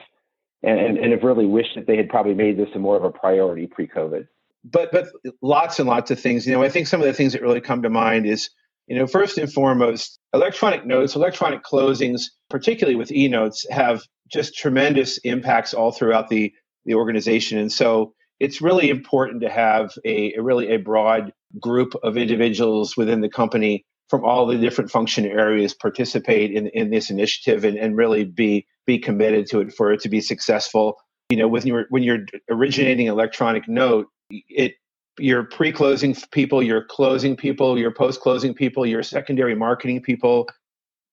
and, 0.62 0.78
and, 0.78 0.96
and 0.96 1.12
have 1.12 1.22
really 1.22 1.46
wished 1.46 1.74
that 1.74 1.86
they 1.86 1.96
had 1.96 2.08
probably 2.08 2.34
made 2.34 2.56
this 2.56 2.68
a 2.74 2.78
more 2.78 2.96
of 2.96 3.04
a 3.04 3.10
priority 3.10 3.66
pre-COVID. 3.66 4.26
But 4.62 4.92
but 4.92 5.06
lots 5.42 5.78
and 5.78 5.88
lots 5.88 6.10
of 6.10 6.20
things. 6.20 6.46
You 6.46 6.52
know, 6.52 6.62
I 6.62 6.68
think 6.68 6.86
some 6.86 7.00
of 7.00 7.06
the 7.06 7.14
things 7.14 7.32
that 7.32 7.42
really 7.42 7.62
come 7.62 7.82
to 7.82 7.90
mind 7.90 8.26
is, 8.26 8.50
you 8.86 8.96
know, 8.96 9.06
first 9.06 9.38
and 9.38 9.50
foremost, 9.50 10.18
electronic 10.34 10.84
notes, 10.86 11.16
electronic 11.16 11.62
closings, 11.64 12.24
particularly 12.50 12.96
with 12.96 13.10
e-notes, 13.10 13.66
have 13.70 14.02
just 14.30 14.54
tremendous 14.54 15.18
impacts 15.18 15.72
all 15.74 15.92
throughout 15.92 16.28
the 16.28 16.52
the 16.84 16.94
organization. 16.94 17.58
And 17.58 17.72
so 17.72 18.14
it's 18.40 18.62
really 18.62 18.88
important 18.88 19.42
to 19.42 19.50
have 19.50 19.92
a, 20.04 20.34
a, 20.34 20.42
really 20.42 20.72
a 20.72 20.78
broad 20.78 21.32
group 21.60 21.94
of 22.02 22.16
individuals 22.16 22.96
within 22.96 23.20
the 23.20 23.28
company 23.28 23.84
from 24.08 24.24
all 24.24 24.46
the 24.46 24.56
different 24.56 24.90
function 24.90 25.24
areas 25.24 25.74
participate 25.74 26.50
in, 26.50 26.66
in 26.68 26.90
this 26.90 27.10
initiative 27.10 27.64
and, 27.64 27.78
and 27.78 27.96
really 27.96 28.24
be 28.24 28.66
be 28.86 28.98
committed 28.98 29.46
to 29.46 29.60
it 29.60 29.72
for 29.72 29.92
it 29.92 30.00
to 30.00 30.08
be 30.08 30.20
successful. 30.20 30.96
You 31.28 31.36
know, 31.36 31.46
when 31.46 31.64
you're 31.64 31.86
when 31.90 32.02
you're 32.02 32.24
originating 32.50 33.06
electronic 33.06 33.68
note, 33.68 34.08
it 34.30 34.74
your 35.18 35.44
pre-closing 35.44 36.16
people, 36.32 36.62
your 36.62 36.82
closing 36.84 37.36
people, 37.36 37.78
your 37.78 37.92
post-closing 37.92 38.54
people, 38.54 38.86
your 38.86 39.02
secondary 39.02 39.54
marketing 39.54 40.00
people, 40.00 40.48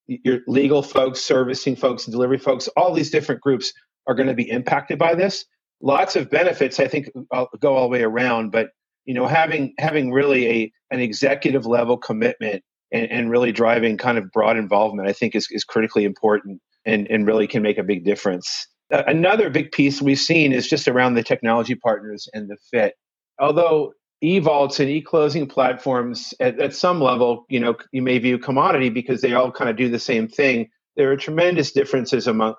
your 0.08 0.40
legal 0.48 0.82
folks, 0.82 1.20
servicing 1.20 1.76
folks, 1.76 2.06
delivery 2.06 2.38
folks, 2.38 2.70
all 2.70 2.94
these 2.94 3.12
different 3.12 3.42
groups 3.42 3.74
are 4.08 4.16
going 4.16 4.30
to 4.30 4.34
be 4.34 4.50
impacted 4.50 4.98
by 4.98 5.14
this 5.14 5.46
lots 5.82 6.16
of 6.16 6.30
benefits. 6.30 6.80
I 6.80 6.88
think 6.88 7.10
I'll 7.32 7.50
go 7.60 7.76
all 7.76 7.84
the 7.84 7.90
way 7.90 8.04
around, 8.04 8.52
but 8.52 8.70
you 9.06 9.14
know, 9.14 9.28
having 9.28 9.74
having 9.80 10.12
really 10.12 10.48
a 10.48 10.72
an 10.92 11.00
executive 11.00 11.66
level 11.66 11.98
commitment 11.98 12.64
and, 12.92 13.10
and 13.12 13.32
really 13.32 13.52
driving 13.52 13.98
kind 13.98 14.18
of 14.18 14.32
broad 14.32 14.58
involvement, 14.58 15.08
I 15.08 15.14
think 15.14 15.36
is 15.36 15.48
is 15.52 15.64
critically 15.64 16.04
important 16.04 16.62
and 16.86 17.08
and 17.10 17.26
really 17.26 17.48
can 17.48 17.62
make 17.62 17.78
a 17.78 17.84
big 17.84 18.04
difference. 18.04 18.68
Uh, 18.92 19.04
another 19.08 19.50
big 19.50 19.72
piece 19.72 20.02
we've 20.02 20.20
seen 20.20 20.54
is 20.54 20.68
just 20.68 20.88
around 20.88 21.16
the 21.16 21.24
technology 21.24 21.76
partners 21.76 22.28
and 22.34 22.50
the 22.50 22.58
fit. 22.72 22.94
Although 23.40 23.94
e-vaults 24.22 24.80
and 24.80 24.90
e-closing 24.90 25.46
platforms 25.46 26.34
at, 26.40 26.60
at 26.60 26.74
some 26.74 27.02
level, 27.02 27.46
you 27.50 27.60
know, 27.60 27.76
you 27.92 28.02
may 28.02 28.18
view 28.18 28.38
commodity 28.40 28.90
because 28.90 29.22
they 29.22 29.34
all 29.34 29.52
kind 29.52 29.70
of 29.70 29.76
do 29.76 29.90
the 29.90 30.00
same 30.00 30.28
thing. 30.28 30.70
There 30.96 31.12
are 31.12 31.18
tremendous 31.18 31.72
differences 31.72 32.28
among 32.28 32.56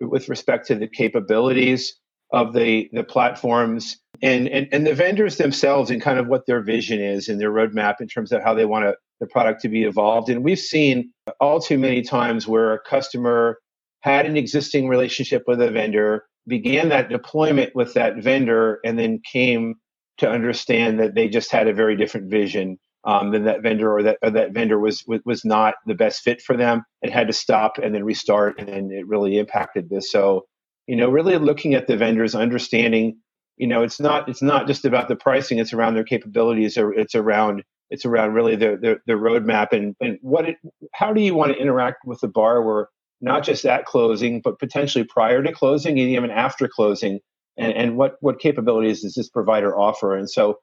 with 0.00 0.28
respect 0.28 0.68
to 0.68 0.76
the 0.76 0.88
capabilities, 0.88 1.94
of 2.34 2.52
the 2.52 2.90
the 2.92 3.04
platforms 3.04 3.96
and, 4.20 4.48
and 4.48 4.68
and 4.72 4.84
the 4.84 4.94
vendors 4.94 5.36
themselves 5.36 5.88
and 5.88 6.02
kind 6.02 6.18
of 6.18 6.26
what 6.26 6.46
their 6.46 6.60
vision 6.60 7.00
is 7.00 7.28
and 7.28 7.40
their 7.40 7.52
roadmap 7.52 8.00
in 8.00 8.08
terms 8.08 8.32
of 8.32 8.42
how 8.42 8.52
they 8.52 8.64
want 8.64 8.96
the 9.20 9.26
product 9.28 9.62
to 9.62 9.68
be 9.68 9.84
evolved. 9.84 10.28
And 10.28 10.42
we've 10.42 10.58
seen 10.58 11.12
all 11.40 11.60
too 11.60 11.78
many 11.78 12.02
times 12.02 12.48
where 12.48 12.74
a 12.74 12.80
customer 12.80 13.58
had 14.00 14.26
an 14.26 14.36
existing 14.36 14.88
relationship 14.88 15.44
with 15.46 15.62
a 15.62 15.70
vendor, 15.70 16.24
began 16.48 16.88
that 16.88 17.08
deployment 17.08 17.74
with 17.74 17.94
that 17.94 18.16
vendor, 18.16 18.80
and 18.84 18.98
then 18.98 19.20
came 19.32 19.76
to 20.18 20.28
understand 20.28 20.98
that 20.98 21.14
they 21.14 21.28
just 21.28 21.52
had 21.52 21.68
a 21.68 21.72
very 21.72 21.96
different 21.96 22.30
vision 22.30 22.78
um, 23.04 23.30
than 23.30 23.44
that 23.44 23.62
vendor, 23.62 23.96
or 23.96 24.02
that 24.02 24.18
or 24.22 24.30
that 24.30 24.52
vendor 24.52 24.80
was 24.80 25.04
was 25.24 25.44
not 25.44 25.74
the 25.86 25.94
best 25.94 26.22
fit 26.22 26.42
for 26.42 26.56
them, 26.56 26.82
and 27.00 27.12
had 27.12 27.28
to 27.28 27.32
stop 27.32 27.78
and 27.80 27.94
then 27.94 28.02
restart, 28.02 28.58
and 28.58 28.66
then 28.66 28.90
it 28.90 29.06
really 29.06 29.38
impacted 29.38 29.88
this. 29.88 30.10
So 30.10 30.46
you 30.86 30.96
know 30.96 31.10
really 31.10 31.36
looking 31.38 31.74
at 31.74 31.86
the 31.86 31.96
vendors 31.96 32.34
understanding 32.34 33.16
you 33.56 33.66
know 33.66 33.82
it's 33.82 34.00
not 34.00 34.28
it's 34.28 34.42
not 34.42 34.66
just 34.66 34.84
about 34.84 35.08
the 35.08 35.16
pricing 35.16 35.58
it's 35.58 35.72
around 35.72 35.94
their 35.94 36.04
capabilities 36.04 36.76
or 36.76 36.92
it's 36.92 37.14
around 37.14 37.62
it's 37.90 38.04
around 38.04 38.32
really 38.32 38.56
the 38.56 38.76
the, 38.80 38.98
the 39.06 39.12
roadmap 39.14 39.72
and 39.72 39.94
and 40.00 40.18
what 40.22 40.48
it 40.48 40.56
how 40.92 41.12
do 41.12 41.20
you 41.20 41.34
want 41.34 41.52
to 41.52 41.58
interact 41.58 42.04
with 42.04 42.20
the 42.20 42.28
borrower 42.28 42.88
not 43.20 43.44
just 43.44 43.64
at 43.64 43.84
closing 43.84 44.40
but 44.40 44.58
potentially 44.58 45.04
prior 45.04 45.42
to 45.42 45.52
closing 45.52 45.98
and 45.98 46.08
even 46.08 46.30
after 46.30 46.68
closing 46.68 47.20
and, 47.56 47.72
and 47.72 47.96
what 47.96 48.16
what 48.20 48.40
capabilities 48.40 49.02
does 49.02 49.14
this 49.14 49.28
provider 49.28 49.76
offer? 49.76 50.16
And 50.16 50.28
so 50.28 50.58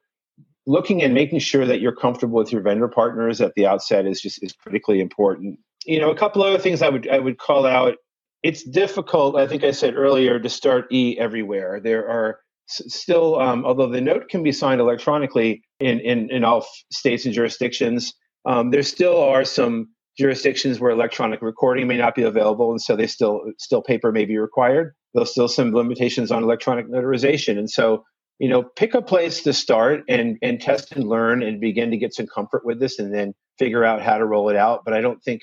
looking 0.66 1.02
and 1.02 1.14
making 1.14 1.40
sure 1.40 1.66
that 1.66 1.80
you're 1.80 1.94
comfortable 1.94 2.38
with 2.38 2.52
your 2.52 2.62
vendor 2.62 2.88
partners 2.88 3.40
at 3.40 3.54
the 3.54 3.66
outset 3.66 4.06
is 4.06 4.20
just 4.20 4.42
is 4.42 4.52
critically 4.52 5.00
important. 5.00 5.58
You 5.86 6.00
know 6.00 6.10
a 6.10 6.16
couple 6.16 6.42
other 6.42 6.58
things 6.58 6.80
i 6.80 6.88
would 6.88 7.08
i 7.08 7.18
would 7.18 7.38
call 7.38 7.66
out 7.66 7.96
it's 8.42 8.62
difficult, 8.64 9.36
I 9.36 9.46
think 9.46 9.64
I 9.64 9.70
said 9.70 9.94
earlier, 9.94 10.38
to 10.38 10.48
start 10.48 10.86
E 10.92 11.16
everywhere. 11.18 11.80
There 11.80 12.08
are 12.08 12.40
still, 12.66 13.38
um, 13.38 13.64
although 13.64 13.88
the 13.88 14.00
note 14.00 14.28
can 14.28 14.42
be 14.42 14.52
signed 14.52 14.80
electronically 14.80 15.62
in, 15.80 16.00
in, 16.00 16.30
in 16.30 16.44
all 16.44 16.66
states 16.90 17.24
and 17.24 17.34
jurisdictions, 17.34 18.12
um, 18.44 18.70
there 18.70 18.82
still 18.82 19.20
are 19.20 19.44
some 19.44 19.88
jurisdictions 20.18 20.80
where 20.80 20.90
electronic 20.90 21.40
recording 21.42 21.86
may 21.86 21.96
not 21.96 22.14
be 22.14 22.22
available, 22.22 22.70
and 22.70 22.80
so 22.80 22.96
they 22.96 23.06
still 23.06 23.40
still 23.58 23.82
paper 23.82 24.12
may 24.12 24.24
be 24.24 24.38
required. 24.38 24.94
There's 25.14 25.30
still 25.30 25.48
some 25.48 25.72
limitations 25.72 26.30
on 26.30 26.42
electronic 26.42 26.88
notarization, 26.88 27.58
and 27.58 27.70
so 27.70 28.04
you 28.38 28.48
know, 28.48 28.64
pick 28.64 28.94
a 28.94 29.02
place 29.02 29.42
to 29.44 29.52
start 29.52 30.02
and 30.08 30.36
and 30.42 30.60
test 30.60 30.92
and 30.92 31.08
learn 31.08 31.42
and 31.42 31.60
begin 31.60 31.92
to 31.92 31.96
get 31.96 32.12
some 32.12 32.26
comfort 32.26 32.64
with 32.64 32.80
this, 32.80 32.98
and 32.98 33.14
then 33.14 33.34
figure 33.58 33.84
out 33.84 34.02
how 34.02 34.18
to 34.18 34.24
roll 34.24 34.48
it 34.48 34.56
out. 34.56 34.80
But 34.84 34.94
I 34.94 35.00
don't 35.00 35.22
think, 35.22 35.42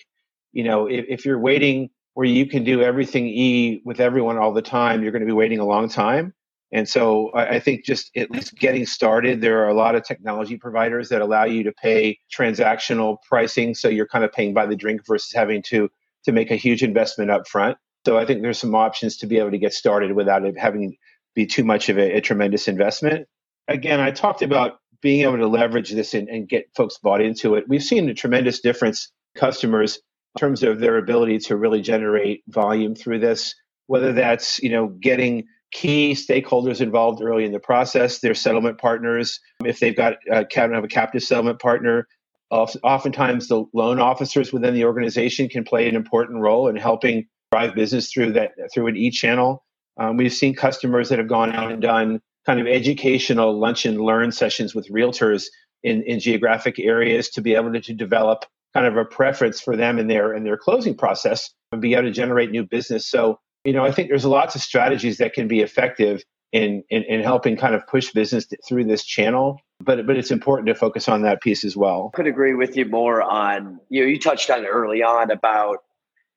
you 0.52 0.64
know, 0.66 0.88
if, 0.88 1.06
if 1.08 1.26
you're 1.26 1.40
waiting 1.40 1.90
where 2.14 2.28
you 2.28 2.46
can 2.46 2.64
do 2.64 2.82
everything 2.82 3.28
E 3.28 3.82
with 3.86 4.00
everyone 4.00 4.38
all 4.38 4.54
the 4.54 4.62
time, 4.62 5.02
you're 5.02 5.12
going 5.12 5.22
to 5.22 5.26
be 5.26 5.32
waiting 5.32 5.60
a 5.60 5.66
long 5.66 5.90
time. 5.90 6.34
And 6.72 6.88
so 6.88 7.32
I 7.34 7.60
think 7.60 7.84
just 7.84 8.12
at 8.16 8.30
least 8.30 8.56
getting 8.56 8.86
started, 8.86 9.42
there 9.42 9.64
are 9.64 9.70
a 9.70 9.74
lot 9.74 9.96
of 9.96 10.04
technology 10.04 10.56
providers 10.56 11.10
that 11.10 11.22
allow 11.22 11.46
you 11.46 11.64
to 11.64 11.72
pay 11.72 12.20
transactional 12.32 13.18
pricing. 13.28 13.74
So 13.74 13.90
you're 13.90 14.08
kind 14.08 14.24
of 14.24 14.32
paying 14.32 14.54
by 14.54 14.68
the 14.68 14.76
drink 14.76 15.02
versus 15.08 15.32
having 15.34 15.64
to 15.64 15.90
to 16.26 16.32
make 16.32 16.52
a 16.52 16.56
huge 16.56 16.84
investment 16.84 17.32
up 17.32 17.48
front. 17.48 17.78
So 18.06 18.18
I 18.18 18.26
think 18.26 18.42
there's 18.42 18.60
some 18.60 18.76
options 18.76 19.18
to 19.18 19.26
be 19.26 19.40
able 19.40 19.52
to 19.52 19.58
get 19.58 19.74
started 19.74 20.12
without 20.12 20.46
it 20.46 20.58
having 20.60 20.96
be 21.34 21.46
too 21.46 21.64
much 21.64 21.90
of 21.90 21.98
a, 21.98 22.18
a 22.18 22.22
tremendous 22.22 22.68
investment. 22.68 23.28
Again, 23.68 24.00
I 24.00 24.12
talked 24.12 24.42
about 24.42 24.80
being 25.02 25.22
able 25.22 25.38
to 25.38 25.48
leverage 25.48 25.92
this 25.92 26.14
and, 26.14 26.28
and 26.28 26.48
get 26.48 26.70
folks 26.76 26.98
bought 26.98 27.22
into 27.22 27.56
it. 27.56 27.66
We've 27.68 27.84
seen 27.84 28.10
a 28.10 28.14
tremendous 28.14 28.60
difference 28.60 29.12
customers 29.36 30.00
in 30.36 30.40
terms 30.40 30.64
of 30.64 30.80
their 30.80 30.98
ability 30.98 31.40
to 31.40 31.58
really 31.58 31.82
generate 31.82 32.44
volume 32.48 32.96
through 32.96 33.20
this, 33.20 33.56
whether 33.88 34.14
that's, 34.14 34.60
you 34.60 34.70
know, 34.70 34.88
getting 34.88 35.46
key 35.72 36.14
stakeholders 36.14 36.82
involved 36.82 37.22
early 37.22 37.46
in 37.46 37.52
the 37.52 37.60
process, 37.60 38.20
their 38.20 38.34
settlement 38.34 38.80
partners, 38.80 39.40
if 39.64 39.80
they've 39.80 39.96
got 39.96 40.14
a, 40.32 40.46
have 40.56 40.84
a 40.84 40.88
captive 40.88 41.24
settlement 41.24 41.60
partner, 41.60 42.08
oftentimes 42.52 43.48
the 43.48 43.64
loan 43.74 44.00
officers 44.00 44.52
within 44.52 44.74
the 44.74 44.86
organization 44.86 45.48
can 45.48 45.64
play 45.64 45.88
an 45.88 45.96
important 45.96 46.42
role 46.42 46.68
in 46.68 46.76
helping 46.76 47.28
drive 47.52 47.76
business 47.76 48.12
through 48.12 48.34
that 48.34 48.52
through 48.74 48.88
an 48.88 48.98
e-channel. 48.98 49.64
Um, 49.98 50.18
we've 50.18 50.34
seen 50.34 50.56
customers 50.56 51.10
that 51.10 51.20
have 51.20 51.28
gone 51.28 51.52
out 51.52 51.72
and 51.72 51.82
done 51.82 52.22
kind 52.46 52.60
of 52.60 52.68
educational 52.68 53.60
lunch 53.60 53.86
and 53.86 54.00
learn 54.00 54.32
sessions 54.32 54.74
with 54.74 54.90
realtors 54.90 55.46
in, 55.84 56.04
in 56.04 56.20
geographic 56.20 56.80
areas 56.80 57.30
to 57.30 57.42
be 57.42 57.54
able 57.54 57.72
to, 57.74 57.82
to 57.82 57.94
develop 57.94 58.46
kind 58.74 58.86
of 58.86 58.98
a 58.98 59.06
preference 59.06 59.60
for 59.62 59.76
them 59.76 60.00
in 60.00 60.08
their 60.08 60.34
in 60.34 60.44
their 60.44 60.58
closing 60.58 60.96
process 60.96 61.50
and 61.72 61.82
be 61.82 61.94
able 61.94 62.04
to 62.04 62.12
generate 62.12 62.52
new 62.52 62.66
business. 62.66 63.08
So, 63.08 63.40
you 63.64 63.74
know, 63.74 63.84
I 63.84 63.92
think 63.92 64.10
there's 64.10 64.26
lots 64.26 64.56
of 64.56 64.62
strategies 64.62 65.18
that 65.18 65.34
can 65.34 65.48
be 65.48 65.62
effective 65.62 66.24
in, 66.52 66.84
in, 66.90 67.04
in 67.04 67.22
helping 67.22 67.58
kind 67.58 67.76
of 67.76 67.86
push 67.88 68.12
business 68.12 68.48
through 68.68 68.86
this 68.86 69.04
channel. 69.04 69.60
But 69.82 70.06
but 70.06 70.18
it's 70.18 70.32
important 70.32 70.68
to 70.68 70.76
focus 70.76 71.08
on 71.08 71.22
that 71.22 71.42
piece 71.42 71.64
as 71.64 71.78
well. 71.78 72.12
I 72.14 72.18
Could 72.18 72.28
agree 72.28 72.54
with 72.54 72.76
you 72.76 72.86
more 72.86 73.22
on 73.22 73.80
you 73.90 74.02
know 74.02 74.08
you 74.08 74.20
touched 74.20 74.50
on 74.50 74.64
it 74.64 74.68
early 74.68 75.02
on 75.02 75.32
about 75.32 75.78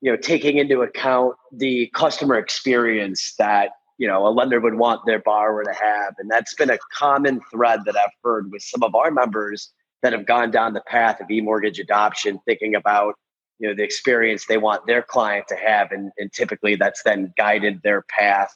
you 0.01 0.11
know 0.11 0.17
taking 0.17 0.59
into 0.59 0.83
account 0.83 1.35
the 1.53 1.91
customer 1.93 2.37
experience 2.37 3.35
that 3.39 3.71
you 3.99 4.07
know 4.07 4.27
a 4.27 4.31
lender 4.31 4.61
would 4.61 4.75
want 4.75 5.01
their 5.07 5.19
borrower 5.19 5.65
to 5.65 5.73
have, 5.73 6.15
and 6.19 6.31
that's 6.31 6.55
been 6.55 6.71
a 6.71 6.79
common 6.97 7.41
thread 7.51 7.81
that 7.87 7.97
I've 7.97 8.15
heard 8.23 8.53
with 8.53 8.63
some 8.63 8.85
of 8.85 8.95
our 8.95 9.11
members 9.11 9.73
that 10.03 10.13
have 10.13 10.27
gone 10.27 10.51
down 10.51 10.73
the 10.73 10.83
path 10.83 11.21
of 11.21 11.31
e-mortgage 11.31 11.79
adoption, 11.79 12.41
thinking 12.45 12.75
about 12.75 13.15
you 13.59 13.69
know 13.69 13.75
the 13.75 13.83
experience 13.83 14.47
they 14.47 14.59
want 14.59 14.87
their 14.87 15.03
client 15.03 15.47
to 15.49 15.57
have, 15.57 15.93
and, 15.93 16.11
and 16.19 16.33
typically 16.33 16.77
that's 16.77 17.03
then 17.03 17.33
guided 17.37 17.81
their 17.83 18.03
path 18.03 18.55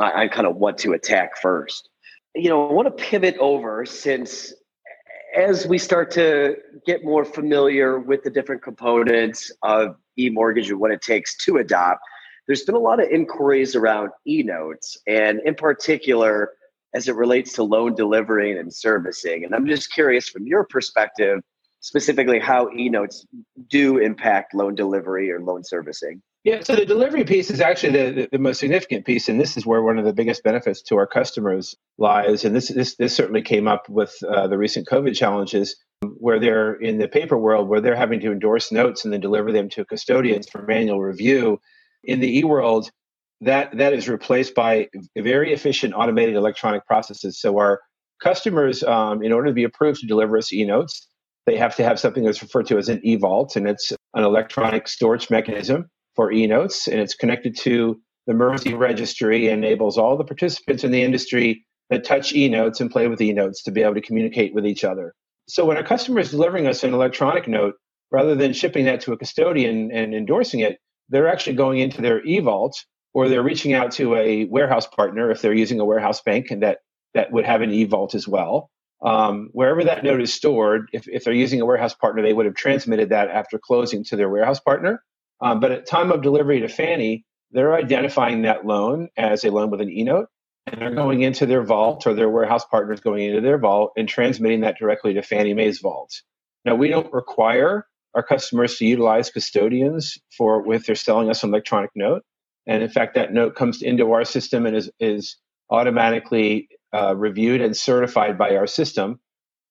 uh, 0.00 0.10
on 0.14 0.28
kind 0.28 0.46
of 0.46 0.56
what 0.56 0.78
to 0.78 0.92
attack 0.92 1.36
first. 1.40 1.88
you 2.34 2.48
know, 2.48 2.68
I 2.68 2.72
want 2.72 2.86
to 2.86 3.04
pivot 3.04 3.36
over 3.38 3.84
since 3.86 4.52
as 5.36 5.66
we 5.66 5.78
start 5.78 6.10
to 6.12 6.56
get 6.86 7.04
more 7.04 7.24
familiar 7.24 7.98
with 7.98 8.22
the 8.22 8.30
different 8.30 8.62
components 8.62 9.50
of 9.62 9.96
e-mortgage 10.16 10.70
and 10.70 10.78
what 10.78 10.92
it 10.92 11.02
takes 11.02 11.36
to 11.44 11.56
adopt, 11.56 12.00
there's 12.46 12.62
been 12.62 12.74
a 12.74 12.78
lot 12.80 13.02
of 13.02 13.08
inquiries 13.10 13.74
around 13.74 14.10
e-notes 14.26 14.96
and 15.06 15.40
in 15.44 15.54
particular 15.54 16.52
as 16.94 17.08
it 17.08 17.16
relates 17.16 17.52
to 17.54 17.64
loan 17.64 17.94
delivering 17.94 18.56
and 18.56 18.72
servicing. 18.72 19.44
And 19.44 19.54
I'm 19.54 19.66
just 19.66 19.92
curious 19.92 20.28
from 20.28 20.46
your 20.46 20.64
perspective, 20.64 21.40
specifically 21.80 22.38
how 22.38 22.70
e-notes 22.70 23.26
do 23.68 23.98
impact 23.98 24.54
loan 24.54 24.74
delivery 24.74 25.30
or 25.30 25.40
loan 25.40 25.64
servicing. 25.64 26.22
Yeah, 26.44 26.60
so 26.62 26.76
the 26.76 26.84
delivery 26.84 27.24
piece 27.24 27.50
is 27.50 27.62
actually 27.62 27.92
the, 27.92 28.28
the, 28.30 28.38
most 28.38 28.60
significant 28.60 29.06
piece, 29.06 29.30
and 29.30 29.40
this 29.40 29.56
is 29.56 29.64
where 29.64 29.82
one 29.82 29.98
of 29.98 30.04
the 30.04 30.12
biggest 30.12 30.42
benefits 30.42 30.82
to 30.82 30.96
our 30.96 31.06
customers 31.06 31.74
lies. 31.96 32.44
And 32.44 32.54
this 32.54 32.68
this, 32.68 32.96
this 32.96 33.16
certainly 33.16 33.40
came 33.40 33.66
up 33.66 33.88
with 33.88 34.14
uh, 34.28 34.46
the 34.46 34.58
recent 34.58 34.86
COVID 34.86 35.16
challenges, 35.16 35.74
where 36.18 36.38
they're 36.38 36.74
in 36.74 36.98
the 36.98 37.08
paper 37.08 37.38
world, 37.38 37.68
where 37.68 37.80
they're 37.80 37.96
having 37.96 38.20
to 38.20 38.30
endorse 38.30 38.70
notes 38.70 39.04
and 39.04 39.12
then 39.12 39.22
deliver 39.22 39.52
them 39.52 39.70
to 39.70 39.86
custodians 39.86 40.46
for 40.46 40.60
manual 40.62 41.00
review. 41.00 41.60
In 42.04 42.20
the 42.20 42.38
e 42.38 42.44
world, 42.44 42.90
that 43.44 43.76
that 43.76 43.92
is 43.92 44.08
replaced 44.08 44.54
by 44.54 44.88
very 45.16 45.52
efficient 45.52 45.94
automated 45.94 46.34
electronic 46.34 46.86
processes. 46.86 47.40
So 47.40 47.58
our 47.58 47.80
customers, 48.22 48.82
um, 48.82 49.22
in 49.22 49.32
order 49.32 49.48
to 49.48 49.54
be 49.54 49.64
approved 49.64 50.00
to 50.00 50.06
deliver 50.06 50.36
us 50.38 50.52
e 50.52 50.64
notes, 50.64 51.08
they 51.46 51.56
have 51.56 51.76
to 51.76 51.84
have 51.84 52.00
something 52.00 52.24
that's 52.24 52.42
referred 52.42 52.66
to 52.66 52.78
as 52.78 52.88
an 52.88 53.00
e 53.04 53.16
vault, 53.16 53.56
and 53.56 53.68
it's 53.68 53.92
an 54.14 54.24
electronic 54.24 54.88
storage 54.88 55.30
mechanism 55.30 55.90
for 56.14 56.32
e-notes, 56.32 56.86
and 56.88 57.00
it's 57.00 57.14
connected 57.14 57.56
to 57.58 58.00
the 58.26 58.34
MERS 58.34 58.64
eRegistry 58.64 59.52
and 59.52 59.64
enables 59.64 59.98
all 59.98 60.16
the 60.16 60.24
participants 60.24 60.84
in 60.84 60.92
the 60.92 61.02
industry 61.02 61.66
that 61.90 62.04
touch 62.04 62.34
e-notes 62.34 62.80
and 62.80 62.90
play 62.90 63.08
with 63.08 63.20
e-notes 63.20 63.62
to 63.64 63.70
be 63.70 63.82
able 63.82 63.94
to 63.94 64.00
communicate 64.00 64.54
with 64.54 64.64
each 64.64 64.84
other. 64.84 65.12
So 65.48 65.66
when 65.66 65.76
a 65.76 65.84
customer 65.84 66.20
is 66.20 66.30
delivering 66.30 66.66
us 66.66 66.84
an 66.84 66.94
electronic 66.94 67.46
note, 67.46 67.74
rather 68.10 68.34
than 68.34 68.52
shipping 68.54 68.86
that 68.86 69.02
to 69.02 69.12
a 69.12 69.18
custodian 69.18 69.90
and 69.92 70.14
endorsing 70.14 70.60
it, 70.60 70.78
they're 71.10 71.28
actually 71.28 71.56
going 71.56 71.80
into 71.80 72.00
their 72.00 72.24
e-vault 72.24 72.82
or 73.14 73.28
they're 73.28 73.42
reaching 73.42 73.72
out 73.72 73.92
to 73.92 74.16
a 74.16 74.44
warehouse 74.46 74.86
partner 74.86 75.30
if 75.30 75.40
they're 75.40 75.54
using 75.54 75.80
a 75.80 75.84
warehouse 75.84 76.20
bank 76.20 76.50
and 76.50 76.62
that 76.62 76.78
that 77.14 77.32
would 77.32 77.46
have 77.46 77.62
an 77.62 77.72
e-vault 77.72 78.14
as 78.14 78.28
well. 78.28 78.70
Um, 79.02 79.50
wherever 79.52 79.84
that 79.84 80.02
note 80.02 80.20
is 80.20 80.34
stored, 80.34 80.88
if, 80.92 81.06
if 81.08 81.24
they're 81.24 81.32
using 81.32 81.60
a 81.60 81.66
warehouse 81.66 81.94
partner, 81.94 82.22
they 82.22 82.32
would 82.32 82.46
have 82.46 82.54
transmitted 82.54 83.10
that 83.10 83.28
after 83.28 83.58
closing 83.58 84.02
to 84.04 84.16
their 84.16 84.28
warehouse 84.28 84.60
partner. 84.60 85.02
Um, 85.40 85.60
but 85.60 85.70
at 85.70 85.86
time 85.86 86.10
of 86.10 86.22
delivery 86.22 86.60
to 86.60 86.68
Fannie, 86.68 87.24
they're 87.50 87.74
identifying 87.74 88.42
that 88.42 88.66
loan 88.66 89.08
as 89.16 89.44
a 89.44 89.50
loan 89.50 89.70
with 89.70 89.80
an 89.80 89.90
e-note, 89.90 90.28
and 90.66 90.80
they're 90.80 90.94
going 90.94 91.22
into 91.22 91.46
their 91.46 91.62
vault 91.62 92.06
or 92.06 92.14
their 92.14 92.30
warehouse 92.30 92.64
partners 92.64 93.00
going 93.00 93.24
into 93.24 93.40
their 93.40 93.58
vault 93.58 93.92
and 93.96 94.08
transmitting 94.08 94.62
that 94.62 94.78
directly 94.78 95.14
to 95.14 95.22
Fannie 95.22 95.54
Mae's 95.54 95.78
vault. 95.78 96.10
Now, 96.64 96.74
we 96.74 96.88
don't 96.88 97.12
require 97.12 97.86
our 98.14 98.22
customers 98.22 98.78
to 98.78 98.86
utilize 98.86 99.30
custodians 99.30 100.18
for 100.36 100.72
if 100.72 100.86
they're 100.86 100.96
selling 100.96 101.30
us 101.30 101.42
an 101.42 101.50
electronic 101.50 101.90
note. 101.94 102.22
And 102.66 102.82
in 102.82 102.88
fact, 102.88 103.14
that 103.14 103.32
note 103.32 103.54
comes 103.54 103.82
into 103.82 104.12
our 104.12 104.24
system 104.24 104.66
and 104.66 104.76
is, 104.76 104.90
is 105.00 105.36
automatically 105.70 106.68
uh, 106.94 107.14
reviewed 107.16 107.60
and 107.60 107.76
certified 107.76 108.38
by 108.38 108.56
our 108.56 108.66
system 108.66 109.20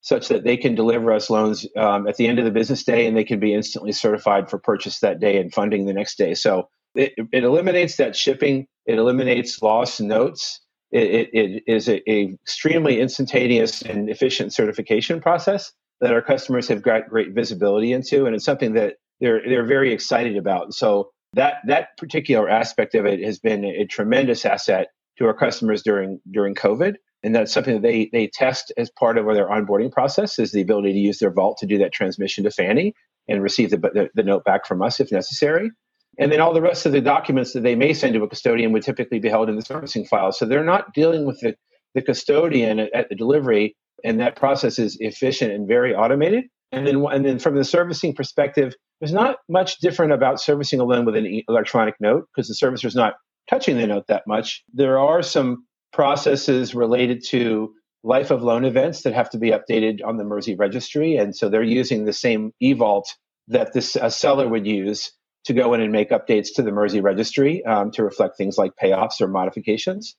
such 0.01 0.27
that 0.27 0.43
they 0.43 0.57
can 0.57 0.75
deliver 0.75 1.13
us 1.13 1.29
loans 1.29 1.65
um, 1.77 2.07
at 2.07 2.17
the 2.17 2.27
end 2.27 2.37
of 2.37 2.43
the 2.45 2.51
business 2.51 2.83
day 2.83 3.07
and 3.07 3.15
they 3.15 3.23
can 3.23 3.39
be 3.39 3.53
instantly 3.53 3.93
certified 3.93 4.49
for 4.49 4.59
purchase 4.59 4.99
that 4.99 5.19
day 5.19 5.37
and 5.39 5.53
funding 5.53 5.85
the 5.85 5.93
next 5.93 6.17
day. 6.17 6.33
So 6.33 6.67
it, 6.93 7.13
it 7.31 7.43
eliminates 7.45 7.95
that 7.95 8.15
shipping, 8.15 8.67
it 8.85 8.97
eliminates 8.97 9.61
lost 9.61 10.01
notes. 10.01 10.59
It, 10.91 11.09
it, 11.09 11.29
it 11.33 11.63
is 11.65 11.87
a, 11.87 12.07
a, 12.11 12.33
extremely 12.43 12.99
instantaneous 12.99 13.81
and 13.81 14.09
efficient 14.09 14.53
certification 14.53 15.21
process 15.21 15.71
that 16.01 16.11
our 16.11 16.21
customers 16.21 16.67
have 16.67 16.83
got 16.83 17.09
great 17.09 17.33
visibility 17.33 17.93
into, 17.93 18.25
and 18.25 18.35
it's 18.35 18.45
something 18.45 18.73
that 18.73 18.97
they're 19.19 19.41
they're 19.47 19.65
very 19.65 19.91
excited 19.91 20.37
about. 20.37 20.73
So 20.73 21.11
that 21.33 21.55
that 21.67 21.97
particular 21.97 22.49
aspect 22.49 22.95
of 22.95 23.05
it 23.05 23.23
has 23.23 23.39
been 23.39 23.65
a 23.65 23.85
tremendous 23.85 24.45
asset 24.45 24.87
to 25.17 25.25
our 25.25 25.33
customers 25.33 25.81
during 25.83 26.19
during 26.31 26.55
COVID 26.55 26.95
and 27.23 27.33
that's 27.33 27.53
something 27.53 27.75
that 27.75 27.81
they 27.81 28.09
they 28.11 28.27
test 28.27 28.71
as 28.77 28.89
part 28.91 29.17
of 29.17 29.25
their 29.25 29.47
onboarding 29.47 29.91
process 29.91 30.37
is 30.37 30.51
the 30.51 30.61
ability 30.61 30.93
to 30.93 30.99
use 30.99 31.19
their 31.19 31.31
vault 31.31 31.57
to 31.59 31.65
do 31.65 31.77
that 31.79 31.93
transmission 31.93 32.43
to 32.43 32.51
Fannie 32.51 32.93
and 33.27 33.41
receive 33.41 33.69
the, 33.69 33.77
the, 33.77 34.09
the, 34.13 34.23
note 34.23 34.43
back 34.43 34.65
from 34.65 34.81
us 34.81 34.99
if 34.99 35.11
necessary. 35.11 35.71
And 36.19 36.31
then 36.31 36.41
all 36.41 36.53
the 36.53 36.61
rest 36.61 36.85
of 36.85 36.91
the 36.91 37.01
documents 37.01 37.53
that 37.53 37.63
they 37.63 37.75
may 37.75 37.93
send 37.93 38.13
to 38.13 38.23
a 38.23 38.27
custodian 38.27 38.73
would 38.73 38.83
typically 38.83 39.19
be 39.19 39.29
held 39.29 39.49
in 39.49 39.55
the 39.55 39.61
servicing 39.61 40.05
file. 40.05 40.31
So 40.31 40.45
they're 40.45 40.63
not 40.63 40.93
dealing 40.93 41.25
with 41.25 41.39
the, 41.39 41.55
the 41.95 42.01
custodian 42.01 42.79
at, 42.79 42.93
at 42.93 43.09
the 43.09 43.15
delivery, 43.15 43.75
and 44.03 44.19
that 44.19 44.35
process 44.35 44.77
is 44.77 44.97
efficient 44.99 45.53
and 45.53 45.67
very 45.67 45.95
automated. 45.95 46.45
And 46.71 46.85
then, 46.85 47.03
and 47.11 47.25
then 47.25 47.39
from 47.39 47.55
the 47.55 47.63
servicing 47.63 48.13
perspective, 48.13 48.75
there's 48.99 49.13
not 49.13 49.37
much 49.49 49.77
different 49.79 50.13
about 50.13 50.39
servicing 50.39 50.79
a 50.79 50.83
loan 50.83 51.05
with 51.05 51.15
an 51.15 51.41
electronic 51.47 51.95
note 51.99 52.27
because 52.33 52.47
the 52.47 52.53
servicer 52.53 52.85
is 52.85 52.95
not 52.95 53.15
touching 53.49 53.77
the 53.77 53.87
note 53.87 54.07
that 54.07 54.23
much. 54.27 54.63
There 54.73 54.99
are 54.99 55.21
some 55.21 55.65
processes 55.91 56.73
related 56.73 57.23
to 57.25 57.73
life 58.03 58.31
of 58.31 58.43
loan 58.43 58.65
events 58.65 59.03
that 59.03 59.13
have 59.13 59.29
to 59.29 59.37
be 59.37 59.51
updated 59.51 59.99
on 60.05 60.17
the 60.17 60.23
MERS 60.23 60.47
eRegistry. 60.47 61.19
And 61.19 61.35
so 61.35 61.49
they're 61.49 61.63
using 61.63 62.05
the 62.05 62.13
same 62.13 62.51
eVault 62.61 63.03
that 63.47 63.73
this 63.73 63.95
a 63.95 64.09
seller 64.09 64.47
would 64.47 64.65
use 64.65 65.11
to 65.45 65.53
go 65.53 65.73
in 65.73 65.81
and 65.81 65.91
make 65.91 66.09
updates 66.09 66.49
to 66.55 66.61
the 66.61 66.71
MERS 66.71 66.93
eRegistry 66.93 67.65
um, 67.67 67.91
to 67.91 68.03
reflect 68.03 68.37
things 68.37 68.57
like 68.57 68.71
payoffs 68.81 69.21
or 69.21 69.27
modifications. 69.27 70.15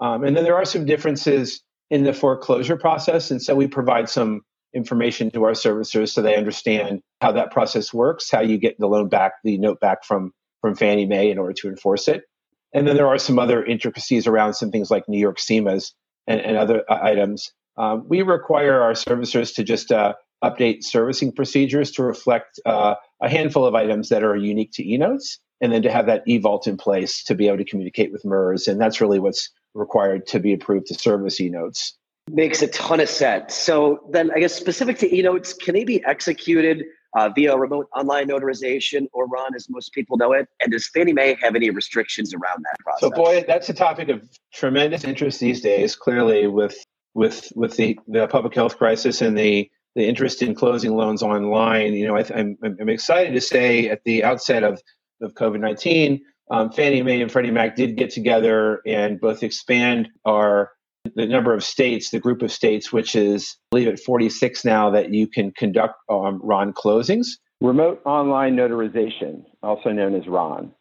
Um, 0.00 0.24
and 0.24 0.36
then 0.36 0.44
there 0.44 0.56
are 0.56 0.64
some 0.64 0.84
differences 0.84 1.62
in 1.90 2.04
the 2.04 2.12
foreclosure 2.12 2.76
process. 2.76 3.30
And 3.30 3.42
so 3.42 3.54
we 3.54 3.66
provide 3.66 4.08
some 4.08 4.42
information 4.74 5.30
to 5.30 5.44
our 5.44 5.52
servicers 5.52 6.10
so 6.10 6.22
they 6.22 6.36
understand 6.36 7.00
how 7.20 7.32
that 7.32 7.50
process 7.50 7.92
works, 7.92 8.30
how 8.30 8.40
you 8.40 8.58
get 8.58 8.78
the 8.78 8.86
loan 8.86 9.08
back, 9.08 9.32
the 9.44 9.58
note 9.58 9.80
back 9.80 10.04
from, 10.04 10.32
from 10.60 10.74
Fannie 10.74 11.06
Mae 11.06 11.30
in 11.30 11.38
order 11.38 11.54
to 11.54 11.68
enforce 11.68 12.08
it. 12.08 12.22
And 12.74 12.86
then 12.86 12.96
there 12.96 13.08
are 13.08 13.18
some 13.18 13.38
other 13.38 13.64
intricacies 13.64 14.26
around 14.26 14.54
some 14.54 14.70
things 14.70 14.90
like 14.90 15.08
New 15.08 15.18
York 15.18 15.38
CEMAs 15.38 15.92
and, 16.26 16.40
and 16.40 16.56
other 16.56 16.84
uh, 16.88 16.98
items. 17.00 17.50
Um, 17.76 18.04
we 18.08 18.22
require 18.22 18.82
our 18.82 18.92
servicers 18.92 19.54
to 19.54 19.64
just 19.64 19.90
uh, 19.90 20.14
update 20.44 20.84
servicing 20.84 21.32
procedures 21.32 21.92
to 21.92 22.02
reflect 22.02 22.60
uh, 22.66 22.94
a 23.22 23.28
handful 23.28 23.64
of 23.64 23.74
items 23.74 24.10
that 24.10 24.22
are 24.22 24.36
unique 24.36 24.72
to 24.72 24.84
eNotes, 24.84 25.38
and 25.60 25.72
then 25.72 25.82
to 25.82 25.90
have 25.90 26.06
that 26.06 26.26
eVault 26.26 26.66
in 26.66 26.76
place 26.76 27.24
to 27.24 27.34
be 27.34 27.48
able 27.48 27.58
to 27.58 27.64
communicate 27.64 28.12
with 28.12 28.24
MERS. 28.24 28.68
And 28.68 28.80
that's 28.80 29.00
really 29.00 29.18
what's 29.18 29.50
required 29.74 30.26
to 30.28 30.38
be 30.38 30.52
approved 30.52 30.86
to 30.86 30.94
service 30.94 31.40
eNotes. 31.40 31.92
Makes 32.30 32.62
a 32.62 32.68
ton 32.68 33.00
of 33.00 33.08
sense. 33.08 33.54
So 33.54 34.00
then, 34.10 34.30
I 34.34 34.40
guess 34.40 34.54
specific 34.54 34.98
to 34.98 35.08
eNotes, 35.08 35.58
can 35.58 35.74
they 35.74 35.84
be 35.84 36.04
executed 36.04 36.84
uh, 37.16 37.30
via 37.34 37.56
remote 37.56 37.88
online 37.96 38.28
notarization 38.28 39.06
or 39.12 39.26
RON, 39.26 39.54
as 39.54 39.68
most 39.70 39.92
people 39.92 40.16
know 40.16 40.32
it? 40.32 40.48
And 40.60 40.72
does 40.72 40.88
Fannie 40.88 41.12
Mae 41.12 41.36
have 41.40 41.56
any 41.56 41.70
restrictions 41.70 42.34
around 42.34 42.64
that 42.64 42.78
process? 42.80 43.00
So, 43.00 43.10
boy, 43.10 43.44
that's 43.46 43.68
a 43.68 43.74
topic 43.74 44.08
of 44.08 44.28
tremendous 44.52 45.04
interest 45.04 45.40
these 45.40 45.60
days. 45.60 45.96
Clearly, 45.96 46.46
with 46.46 46.76
with 47.14 47.52
with 47.54 47.76
the, 47.76 47.98
the 48.06 48.26
public 48.28 48.54
health 48.54 48.78
crisis 48.78 49.22
and 49.22 49.36
the 49.36 49.70
the 49.94 50.06
interest 50.06 50.42
in 50.42 50.54
closing 50.54 50.94
loans 50.94 51.22
online, 51.22 51.94
you 51.94 52.06
know, 52.06 52.16
I, 52.16 52.20
am 52.20 52.56
I'm, 52.62 52.76
I'm 52.80 52.88
excited 52.88 53.34
to 53.34 53.40
say 53.40 53.88
at 53.88 54.04
the 54.04 54.24
outset 54.24 54.62
of 54.62 54.80
of 55.20 55.34
COVID 55.34 55.60
nineteen, 55.60 56.20
um, 56.50 56.70
Fannie 56.70 57.02
Mae 57.02 57.20
and 57.20 57.30
Freddie 57.30 57.50
Mac 57.50 57.76
did 57.76 57.96
get 57.96 58.10
together 58.10 58.80
and 58.86 59.20
both 59.20 59.42
expand 59.42 60.08
our 60.24 60.70
the 61.14 61.26
number 61.26 61.54
of 61.54 61.64
states, 61.64 62.10
the 62.10 62.18
group 62.18 62.42
of 62.42 62.52
states, 62.52 62.92
which 62.92 63.14
is, 63.14 63.56
I 63.72 63.76
believe, 63.76 63.88
at 63.88 64.00
46 64.00 64.64
now, 64.64 64.90
that 64.90 65.12
you 65.12 65.26
can 65.26 65.50
conduct 65.52 65.94
um, 66.08 66.40
RON 66.42 66.72
closings. 66.72 67.26
Remote 67.60 68.00
online 68.04 68.56
notarization, 68.56 69.44
also 69.62 69.90
known 69.90 70.14
as 70.14 70.26
RON. 70.26 70.72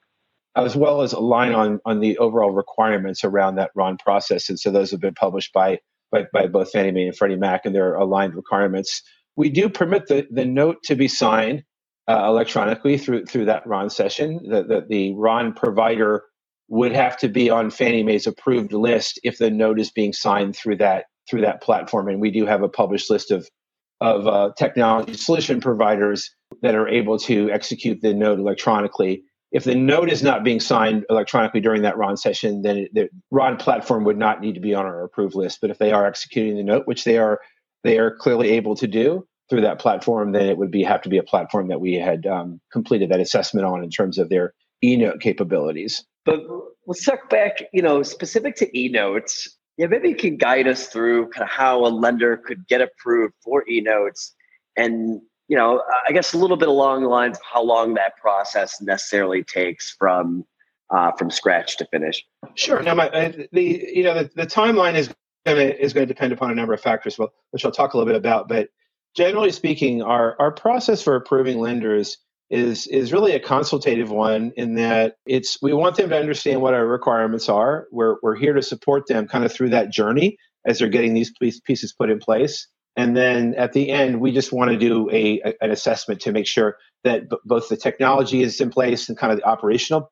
As 0.56 0.76
well 0.76 1.02
as 1.02 1.14
align 1.14 1.54
on, 1.54 1.80
on 1.86 2.00
the 2.00 2.18
overall 2.18 2.52
requirements 2.52 3.24
around 3.24 3.56
that 3.56 3.72
RON 3.76 3.98
process. 3.98 4.50
And 4.50 4.60
so 4.60 4.72
those 4.72 4.92
have 4.92 5.00
been 5.00 5.14
published 5.14 5.54
by, 5.54 5.80
by, 6.12 6.26
by 6.34 6.48
both 6.48 6.72
Fannie 6.72 6.92
Mae 6.92 7.08
and 7.08 7.16
Freddie 7.16 7.36
Mac, 7.36 7.66
and 7.66 7.76
their 7.76 7.96
aligned 7.96 8.36
requirements. 8.36 9.02
We 9.36 9.50
do 9.50 9.70
permit 9.70 10.08
the, 10.08 10.28
the 10.32 10.46
note 10.46 10.78
to 10.86 10.96
be 10.96 11.08
signed 11.08 11.64
uh, 12.08 12.24
electronically 12.26 12.98
through, 12.98 13.26
through 13.26 13.46
that 13.46 13.68
RON 13.68 13.90
session. 13.90 14.40
The, 14.50 14.64
the, 14.64 14.86
the 14.88 15.14
RON 15.16 15.54
provider 15.54 16.24
would 16.70 16.92
have 16.92 17.18
to 17.18 17.30
be 17.30 17.50
on 17.50 17.70
Fannie 17.70 18.04
Mae's 18.04 18.28
approved 18.28 18.74
list 18.74 19.20
if 19.24 19.38
the 19.38 19.50
note 19.50 19.80
is 19.80 19.92
being 19.92 20.14
signed 20.14 20.56
through 20.56 20.78
that 20.78 21.06
through 21.30 21.42
that 21.42 21.62
platform. 21.62 22.08
And 22.08 22.22
we 22.22 22.32
do 22.32 22.46
have 22.46 22.64
a 22.64 22.70
published 22.70 23.10
list 23.10 23.32
of 23.32 23.48
of 24.00 24.28
uh, 24.28 24.52
technology 24.58 25.14
solution 25.14 25.60
providers 25.60 26.30
that 26.62 26.76
are 26.76 26.88
able 26.88 27.18
to 27.18 27.50
execute 27.52 28.02
the 28.02 28.14
note 28.14 28.40
electronically. 28.40 29.24
If 29.52 29.64
the 29.64 29.76
note 29.76 30.12
is 30.12 30.22
not 30.22 30.44
being 30.44 30.60
signed 30.60 31.06
electronically 31.10 31.62
during 31.62 31.82
that 31.82 31.98
RON 31.98 32.18
session, 32.18 32.62
then 32.62 32.88
the 32.94 33.10
RON 33.32 33.58
platform 33.58 34.04
would 34.04 34.18
not 34.18 34.42
need 34.42 34.56
to 34.56 34.62
be 34.62 34.76
on 34.76 34.86
our 34.86 35.04
approved 35.04 35.36
list. 35.36 35.60
But 35.62 35.72
if 35.72 35.78
they 35.78 35.92
are 35.92 36.06
executing 36.06 36.58
the 36.58 36.64
note, 36.64 36.86
which 36.86 37.06
they 37.06 37.18
are, 37.18 37.40
they 37.84 37.98
are 37.98 38.16
clearly 38.16 38.52
able 38.52 38.76
to 38.76 38.88
do 38.88 39.26
through 39.50 39.62
that 39.62 39.80
platform, 39.80 40.34
then 40.34 40.48
it 40.48 40.58
would 40.58 40.72
be 40.72 40.84
have 40.84 41.02
to 41.04 41.10
be 41.10 41.18
a 41.18 41.24
platform 41.24 41.70
that 41.70 41.80
we 41.80 41.94
had 41.94 42.28
um, 42.28 42.60
completed 42.72 43.10
that 43.10 43.22
assessment 43.22 43.66
on 43.66 43.84
in 43.84 43.90
terms 43.90 44.18
of 44.18 44.30
their 44.30 44.54
e-note 44.84 45.22
capabilities. 45.22 46.06
But 46.28 46.44
let's 46.86 47.04
talk 47.04 47.30
back, 47.30 47.64
you 47.74 47.82
know, 47.82 48.04
specific 48.04 48.56
to 48.58 48.78
e-notes. 48.78 49.58
Yeah, 49.78 49.88
maybe 49.88 50.10
you 50.10 50.16
can 50.16 50.38
guide 50.38 50.68
us 50.68 50.88
through 50.88 51.30
kind 51.30 51.44
of 51.44 51.50
how 51.50 51.86
a 51.86 51.88
lender 51.88 52.38
could 52.38 52.68
get 52.68 52.82
approved 52.82 53.34
for 53.44 53.68
e-notes 53.68 54.36
and 54.76 55.22
you 55.48 55.56
know, 55.56 55.82
I 56.08 56.12
guess 56.12 56.34
a 56.34 56.38
little 56.38 56.58
bit 56.58 56.68
along 56.68 57.04
the 57.04 57.08
lines 57.08 57.38
of 57.38 57.44
how 57.50 57.64
long 57.64 57.94
that 57.94 58.18
process 58.18 58.82
necessarily 58.82 59.44
takes 59.44 59.96
from 59.98 60.46
uh, 60.90 61.12
from 61.18 61.32
scratch 61.32 61.78
to 61.78 61.86
finish. 61.86 62.24
Sure. 62.56 62.82
Now, 62.82 62.96
my, 62.96 63.10
the 63.52 63.92
you 63.94 64.04
know 64.04 64.24
the, 64.24 64.30
the 64.36 64.48
timeline 64.48 64.96
is 64.96 65.10
going 65.46 65.58
to 65.58 65.82
is 65.82 65.94
going 65.94 66.08
to 66.08 66.14
depend 66.14 66.34
upon 66.34 66.52
a 66.52 66.56
number 66.56 66.74
of 66.74 66.82
factors, 66.82 67.18
which 67.52 67.64
I'll 67.66 67.72
talk 67.72 67.94
a 67.94 67.98
little 67.98 68.12
bit 68.12 68.18
about. 68.18 68.50
But 68.50 68.70
generally 69.16 69.52
speaking, 69.52 70.02
our 70.02 70.36
our 70.40 70.52
process 70.52 71.02
for 71.02 71.16
approving 71.16 71.60
lenders 71.60 72.18
is 72.50 72.88
is 72.88 73.12
really 73.12 73.34
a 73.34 73.40
consultative 73.40 74.10
one 74.10 74.52
in 74.56 74.76
that 74.76 75.16
it's 75.26 75.58
we 75.62 75.74
want 75.74 75.96
them 75.98 76.10
to 76.10 76.18
understand 76.18 76.62
what 76.62 76.74
our 76.74 76.88
requirements 76.88 77.50
are. 77.50 77.88
We're 77.92 78.16
we're 78.22 78.36
here 78.36 78.54
to 78.54 78.62
support 78.62 79.08
them 79.08 79.28
kind 79.28 79.44
of 79.44 79.52
through 79.52 79.70
that 79.70 79.92
journey 79.92 80.38
as 80.66 80.80
they're 80.80 80.90
getting 80.90 81.14
these 81.14 81.32
pieces 81.40 81.94
put 81.94 82.10
in 82.10 82.20
place. 82.20 82.68
And 82.96 83.16
then 83.16 83.54
at 83.56 83.74
the 83.74 83.90
end, 83.90 84.20
we 84.20 84.32
just 84.32 84.52
want 84.52 84.72
to 84.72 84.78
do 84.78 85.10
a, 85.12 85.42
a 85.46 85.54
an 85.62 85.72
assessment 85.72 86.22
to 86.22 86.32
make 86.32 86.48
sure 86.48 86.78
that 87.04 87.30
b- 87.30 87.38
both 87.46 87.70
the 87.70 87.78
technology 87.78 88.42
is 88.42 88.60
in 88.62 88.70
place 88.70 89.10
and 89.10 89.18
kind 89.18 89.32
of 89.32 89.40
the 89.40 89.46
operational 89.46 90.12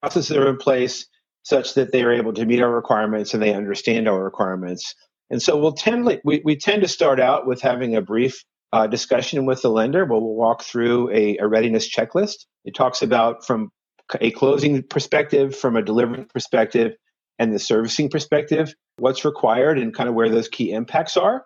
processes 0.00 0.36
are 0.36 0.48
in 0.48 0.56
place 0.56 1.06
such 1.42 1.74
that 1.74 1.92
they 1.92 2.02
are 2.02 2.12
able 2.12 2.32
to 2.32 2.46
meet 2.46 2.62
our 2.62 2.70
requirements 2.70 3.34
and 3.34 3.42
they 3.42 3.52
understand 3.52 4.08
our 4.08 4.22
requirements. 4.22 4.94
And 5.30 5.42
so 5.42 5.58
we'll 5.58 5.72
tend 5.72 6.20
we, 6.24 6.40
we 6.44 6.56
tend 6.56 6.82
to 6.82 6.88
start 6.88 7.20
out 7.20 7.46
with 7.46 7.60
having 7.60 7.96
a 7.96 8.00
brief 8.00 8.44
uh, 8.74 8.86
discussion 8.86 9.46
with 9.46 9.62
the 9.62 9.70
lender. 9.70 10.04
We'll, 10.04 10.20
we'll 10.20 10.34
walk 10.34 10.62
through 10.62 11.10
a, 11.10 11.38
a 11.38 11.46
readiness 11.46 11.88
checklist. 11.88 12.46
It 12.64 12.74
talks 12.74 13.02
about 13.02 13.46
from 13.46 13.70
a 14.20 14.30
closing 14.32 14.82
perspective, 14.82 15.56
from 15.56 15.76
a 15.76 15.82
delivery 15.82 16.24
perspective, 16.24 16.92
and 17.38 17.54
the 17.54 17.58
servicing 17.58 18.10
perspective, 18.10 18.74
what's 18.98 19.24
required 19.24 19.78
and 19.78 19.94
kind 19.94 20.08
of 20.08 20.14
where 20.14 20.28
those 20.28 20.48
key 20.48 20.72
impacts 20.72 21.16
are 21.16 21.44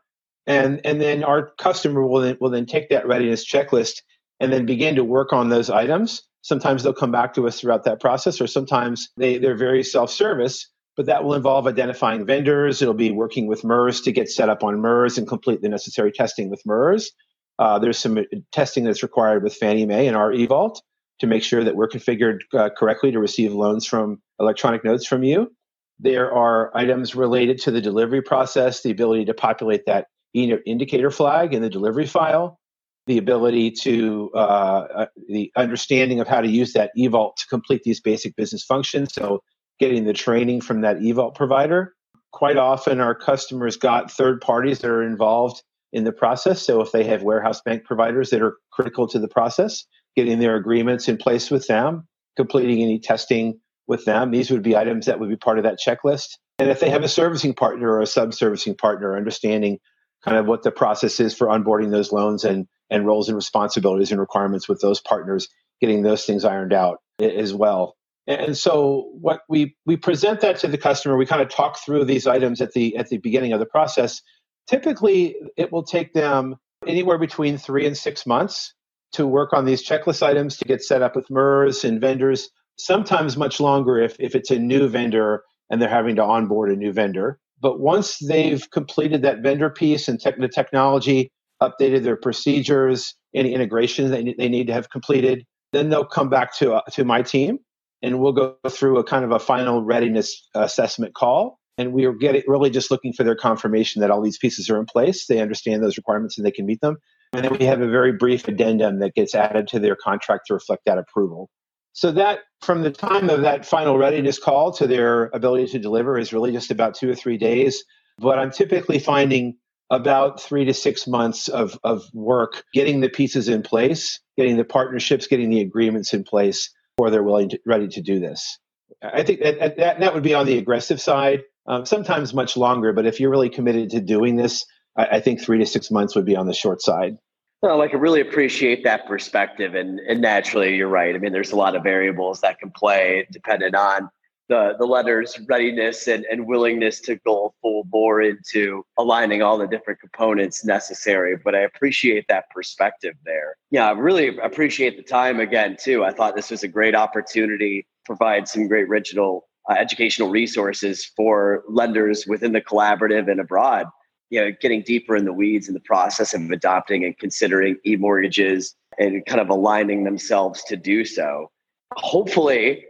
and 0.49 0.81
and 0.85 1.01
then 1.01 1.23
our 1.23 1.51
customer 1.59 2.05
will 2.05 2.23
then, 2.23 2.37
will 2.41 2.51
then 2.51 2.67
take 2.67 2.89
that 2.89 3.07
readiness 3.07 3.47
checklist 3.47 4.03
and 4.41 4.53
then 4.53 4.67
begin 4.67 4.97
to 4.97 5.05
work 5.05 5.33
on 5.33 5.49
those 5.49 5.71
items 5.71 6.23
sometimes 6.43 6.83
they'll 6.83 6.93
come 6.93 7.13
back 7.13 7.35
to 7.35 7.47
us 7.47 7.61
throughout 7.61 7.85
that 7.85 8.01
process 8.01 8.41
or 8.41 8.47
sometimes 8.47 9.11
they, 9.17 9.39
they're 9.39 9.57
very 9.57 9.85
self-service 9.85 10.69
but 10.99 11.07
that 11.07 11.23
will 11.23 11.35
involve 11.35 11.69
identifying 11.69 12.27
vendors. 12.27 12.83
It'll 12.83 12.93
be 12.93 13.13
working 13.13 13.47
with 13.47 13.63
mers 13.63 14.01
to 14.01 14.11
get 14.11 14.29
set 14.29 14.49
up 14.49 14.65
on 14.65 14.81
mers 14.81 15.17
and 15.17 15.29
complete 15.29 15.63
the 15.63 15.69
necessary 15.69 16.11
testing 16.11 16.51
with 16.51 16.61
mers. 16.67 17.13
Uh, 17.57 17.79
there's 17.79 17.99
some 17.99 18.19
testing 18.51 18.83
that's 18.83 19.05
required 19.05 19.45
with 19.45 19.55
fannie 19.55 19.87
mae 19.87 20.09
and 20.09 20.17
our 20.17 20.33
evault 20.33 20.83
to 21.21 21.29
make 21.29 21.45
sure 21.45 21.63
that 21.63 21.77
we're 21.77 21.87
configured 21.87 22.41
uh, 22.53 22.71
correctly 22.77 23.13
to 23.13 23.21
receive 23.21 23.53
loans 23.53 23.87
from 23.87 24.21
electronic 24.41 24.85
notes 24.85 25.07
from 25.07 25.23
you. 25.23 25.53
There 26.01 26.35
are 26.35 26.77
items 26.77 27.15
related 27.15 27.61
to 27.61 27.71
the 27.71 27.81
delivery 27.81 28.21
process 28.21 28.83
the 28.83 28.91
ability 28.91 29.27
to 29.27 29.35
populate 29.35 29.87
that 29.87 30.09
indicator 30.35 31.13
flag 31.13 31.55
in 31.55 31.63
the 31.63 31.71
delivery 31.71 32.07
file, 32.07 32.59
the 33.07 33.19
ability 33.19 33.71
to 33.83 34.33
uh, 34.35 34.39
uh, 34.39 35.07
the 35.29 35.53
understanding 35.55 36.19
of 36.19 36.27
how 36.27 36.41
to 36.41 36.49
use 36.49 36.73
that 36.73 36.91
eVault 36.99 37.37
to 37.37 37.47
complete 37.47 37.85
these 37.85 38.01
basic 38.01 38.35
business 38.35 38.65
functions. 38.65 39.15
So 39.15 39.43
getting 39.79 40.05
the 40.05 40.13
training 40.13 40.61
from 40.61 40.83
that 40.83 40.99
eVault 40.99 41.35
provider. 41.35 41.95
Quite 42.33 42.57
often, 42.57 43.01
our 43.01 43.15
customers 43.15 43.77
got 43.77 44.11
third 44.11 44.41
parties 44.41 44.81
that 44.81 44.91
are 44.91 45.03
involved 45.03 45.63
in 45.93 46.05
the 46.05 46.13
process. 46.13 46.63
So 46.63 46.81
if 46.81 46.93
they 46.93 47.05
have 47.05 47.23
warehouse 47.23 47.63
bank 47.63 47.85
providers 47.85 48.31
that 48.31 48.43
are 48.43 48.57
critical 48.71 49.09
to 49.09 49.19
the 49.19 49.29
process, 49.29 49.85
getting 50.17 50.39
their 50.39 50.57
agreements 50.57 51.09
in 51.09 51.17
place 51.17 51.51
with 51.51 51.67
them, 51.67 52.07
completing 52.37 52.83
any 52.83 52.99
testing 52.99 53.61
with 53.87 54.05
them, 54.05 54.31
these 54.31 54.51
would 54.51 54.63
be 54.63 54.77
items 54.77 55.07
that 55.07 55.19
would 55.21 55.31
be 55.31 55.37
part 55.37 55.59
of 55.59 55.65
that 55.65 55.79
checklist. 55.85 56.37
And 56.59 56.69
if 56.71 56.81
they 56.81 56.91
have 56.91 57.05
a 57.05 57.09
servicing 57.09 57.55
partner 57.55 57.91
or 57.91 58.03
a 58.03 58.07
sub 58.07 58.35
servicing 58.35 58.75
partner, 58.75 59.17
understanding 59.17 59.79
kind 60.25 60.37
of 60.37 60.47
what 60.47 60.63
the 60.63 60.71
process 60.71 61.21
is 61.21 61.35
for 61.35 61.47
onboarding 61.47 61.91
those 61.91 62.13
loans 62.13 62.45
and 62.45 62.67
and 62.91 63.07
roles 63.07 63.29
and 63.29 63.37
responsibilities 63.37 64.11
and 64.11 64.21
requirements 64.21 64.69
with 64.69 64.81
those 64.81 65.01
partners, 65.01 65.49
getting 65.81 66.03
those 66.03 66.25
things 66.25 66.45
ironed 66.45 66.73
out 66.73 66.99
as 67.21 67.53
well. 67.53 67.98
And 68.29 68.59
so 68.59 69.09
what 69.19 69.41
we 69.49 69.75
we 69.87 69.97
present 69.97 70.41
that 70.43 70.59
to 70.59 70.69
the 70.69 70.77
customer, 70.77 71.17
we 71.17 71.25
kind 71.25 71.41
of 71.41 71.49
talk 71.49 71.79
through 71.79 72.05
these 72.05 72.27
items 72.27 72.61
at 72.61 72.73
the 72.73 72.95
at 72.97 73.09
the 73.09 73.17
beginning 73.17 73.55
of 73.55 73.59
the 73.59 73.67
process. 73.67 74.21
Typically, 74.69 75.35
it 75.57 75.73
will 75.73 75.83
take 75.83 76.13
them 76.13 76.57
anywhere 76.87 77.17
between 77.17 77.57
three 77.57 77.87
and 77.87 77.97
six 77.97 78.27
months 78.27 78.75
to 79.13 79.27
work 79.27 79.55
on 79.55 79.65
these 79.65 79.83
checklist 79.83 80.23
items 80.23 80.59
to 80.59 80.67
get 80.67 80.83
set 80.83 81.01
up 81.01 81.17
with 81.17 81.31
MERS 81.31 81.85
and 81.85 82.03
vendors. 82.03 82.51
Sometimes 82.77 83.39
much 83.39 83.61
longer 83.61 83.99
if 83.99 84.15
if 84.21 84.35
it's 84.35 84.51
a 84.51 84.59
new 84.59 84.89
vendor 84.89 85.43
and 85.71 85.81
they're 85.81 85.89
having 85.89 86.17
to 86.17 86.23
onboard 86.23 86.71
a 86.71 86.77
new 86.77 86.93
vendor. 86.93 87.41
But 87.61 87.81
once 87.81 88.19
they've 88.19 88.71
completed 88.71 89.23
that 89.23 89.41
vendor 89.43 89.71
piece 89.71 90.07
and 90.07 90.21
the 90.21 90.49
technology, 90.49 91.31
updated 91.63 92.05
their 92.05 92.17
procedures, 92.17 93.15
any 93.35 93.55
integrations 93.55 94.11
they, 94.11 94.35
they 94.37 94.49
need 94.51 94.67
to 94.67 94.73
have 94.75 94.91
completed, 94.91 95.45
then 95.73 95.89
they'll 95.89 96.05
come 96.05 96.29
back 96.29 96.57
to, 96.59 96.75
uh, 96.75 96.83
to 96.93 97.05
my 97.05 97.23
team 97.23 97.59
and 98.03 98.21
we'll 98.21 98.33
go 98.33 98.57
through 98.69 98.99
a 98.99 99.05
kind 99.05 99.25
of 99.25 99.33
a 99.33 99.39
final 99.39 99.83
readiness 99.83 100.49
assessment 100.55 101.15
call. 101.15 101.59
And 101.77 101.93
we 101.93 102.07
are 102.07 102.13
getting 102.13 102.43
really 102.47 102.71
just 102.71 102.91
looking 102.91 103.13
for 103.13 103.23
their 103.23 103.37
confirmation 103.37 104.01
that 104.01 104.11
all 104.11 104.21
these 104.21 104.39
pieces 104.39 104.69
are 104.69 104.79
in 104.79 104.87
place. 104.87 105.27
They 105.27 105.41
understand 105.41 105.83
those 105.83 105.97
requirements 105.97 106.37
and 106.37 106.47
they 106.47 106.51
can 106.51 106.67
meet 106.67 106.81
them. 106.81 106.97
And 107.33 107.45
then 107.45 107.57
we 107.59 107.67
have 107.67 107.81
a 107.81 107.89
very 107.89 108.13
brief 108.13 108.49
addendum 108.49 109.01
that 109.01 109.15
gets 109.15 109.35
added 109.35 109.69
to 109.69 109.79
their 109.79 109.97
contract 109.97 110.47
to 110.47 110.55
reflect 110.55 110.85
that 110.87 110.99
approval. 110.99 111.51
So 111.93 112.11
that 112.13 112.41
from 112.63 112.83
the 112.83 112.91
time 112.91 113.29
of 113.31 113.43
that 113.43 113.67
final 113.67 113.99
readiness 113.99 114.39
call 114.39 114.73
to 114.73 114.87
their 114.87 115.27
ability 115.35 115.67
to 115.69 115.79
deliver 115.79 116.19
is 116.19 116.33
really 116.33 116.53
just 116.53 116.71
about 116.71 116.95
two 116.95 117.11
or 117.11 117.15
three 117.15 117.39
days. 117.39 117.85
But 118.19 118.39
I'm 118.39 118.51
typically 118.51 118.99
finding 118.99 119.57
about 119.91 120.41
three 120.41 120.65
to 120.65 120.75
six 120.75 121.07
months 121.07 121.49
of, 121.49 121.79
of 121.85 122.05
work 122.13 122.65
getting 122.75 123.01
the 123.01 123.09
pieces 123.09 123.49
in 123.49 123.63
place, 123.63 124.21
getting 124.37 124.57
the 124.57 124.65
partnerships, 124.65 125.27
getting 125.27 125.51
the 125.51 125.61
agreements 125.61 126.13
in 126.13 126.25
place 126.25 126.71
before 126.99 127.11
they're 127.11 127.23
willing 127.23 127.49
to, 127.51 127.61
ready 127.65 127.87
to 127.87 128.03
do 128.03 128.19
this. 128.19 128.59
I 129.03 129.23
think 129.23 129.41
that, 129.41 129.77
that, 129.77 130.01
that 130.01 130.15
would 130.15 130.25
be 130.25 130.35
on 130.35 130.47
the 130.47 130.59
aggressive 130.59 131.01
side, 131.01 131.45
um, 131.67 131.87
sometimes 131.87 132.35
much 132.35 132.57
longer. 132.57 132.93
But 132.93 133.07
if 133.07 133.21
you're 133.21 133.31
really 133.31 133.51
committed 133.51 133.91
to 133.91 134.01
doing 134.01 134.35
this, 134.35 134.67
I, 134.97 135.07
I 135.07 135.21
think 135.21 135.41
three 135.41 135.59
to 135.59 135.67
six 135.67 135.93
months 135.93 136.17
would 136.17 136.25
be 136.25 136.35
on 136.35 136.49
the 136.49 136.55
short 136.55 136.83
side. 136.83 137.17
Well, 137.63 137.83
I 137.83 137.89
can 137.89 138.01
really 138.01 138.21
appreciate 138.21 138.85
that 138.85 139.07
perspective, 139.07 139.75
and 139.75 139.99
and 139.99 140.21
naturally, 140.21 140.77
you're 140.77 140.89
right. 140.89 141.13
I 141.13 141.19
mean, 141.19 141.33
there's 141.33 141.51
a 141.51 141.57
lot 141.57 141.75
of 141.75 141.83
variables 141.83 142.41
that 142.43 142.61
can 142.61 142.71
play 142.71 143.27
dependent 143.33 143.75
on 143.75 144.11
the 144.49 144.75
the 144.79 144.87
lender's 144.87 145.39
readiness 145.49 146.09
and, 146.09 146.25
and 146.31 146.47
willingness 146.47 147.01
to 147.01 147.17
go 147.17 147.55
full 147.61 147.85
bore 147.85 148.23
into 148.23 148.85
aligning 148.99 149.43
all 149.43 149.59
the 149.59 149.67
different 149.67 150.01
components 150.01 150.65
necessary. 150.65 151.37
But 151.37 151.55
I 151.55 151.61
appreciate 151.61 152.27
that 152.29 152.51
perspective 152.51 153.15
there. 153.25 153.57
Yeah, 153.71 153.89
I 153.89 153.93
really 153.93 154.39
appreciate 154.39 154.97
the 154.97 155.03
time 155.03 155.41
again 155.41 155.77
too. 155.79 156.05
I 156.05 156.13
thought 156.13 156.35
this 156.35 156.51
was 156.51 156.63
a 156.63 156.69
great 156.69 156.95
opportunity 156.95 157.83
to 157.83 157.89
provide 158.07 158.49
some 158.49 158.69
great 158.69 158.89
original 158.89 159.49
uh, 159.71 159.75
educational 159.75 160.31
resources 160.31 161.05
for 161.05 161.65
lenders 161.69 162.27
within 162.27 162.53
the 162.53 162.61
collaborative 162.61 163.31
and 163.31 163.41
abroad 163.41 163.87
you 164.31 164.41
know, 164.41 164.53
getting 164.61 164.83
deeper 164.83 165.17
in 165.17 165.25
the 165.25 165.33
weeds 165.33 165.69
in 165.69 165.75
the 165.75 165.81
process 165.81 166.35
of 166.35 166.51
adopting 166.51 167.05
and 167.05 167.17
considering 167.19 167.77
e-mortgages 167.87 168.75
and 168.99 169.25
kind 169.27 169.41
of 169.41 169.49
aligning 169.49 170.05
themselves 170.05 170.63
to 170.65 170.77
do 170.77 171.05
so. 171.05 171.51
Hopefully, 171.95 172.85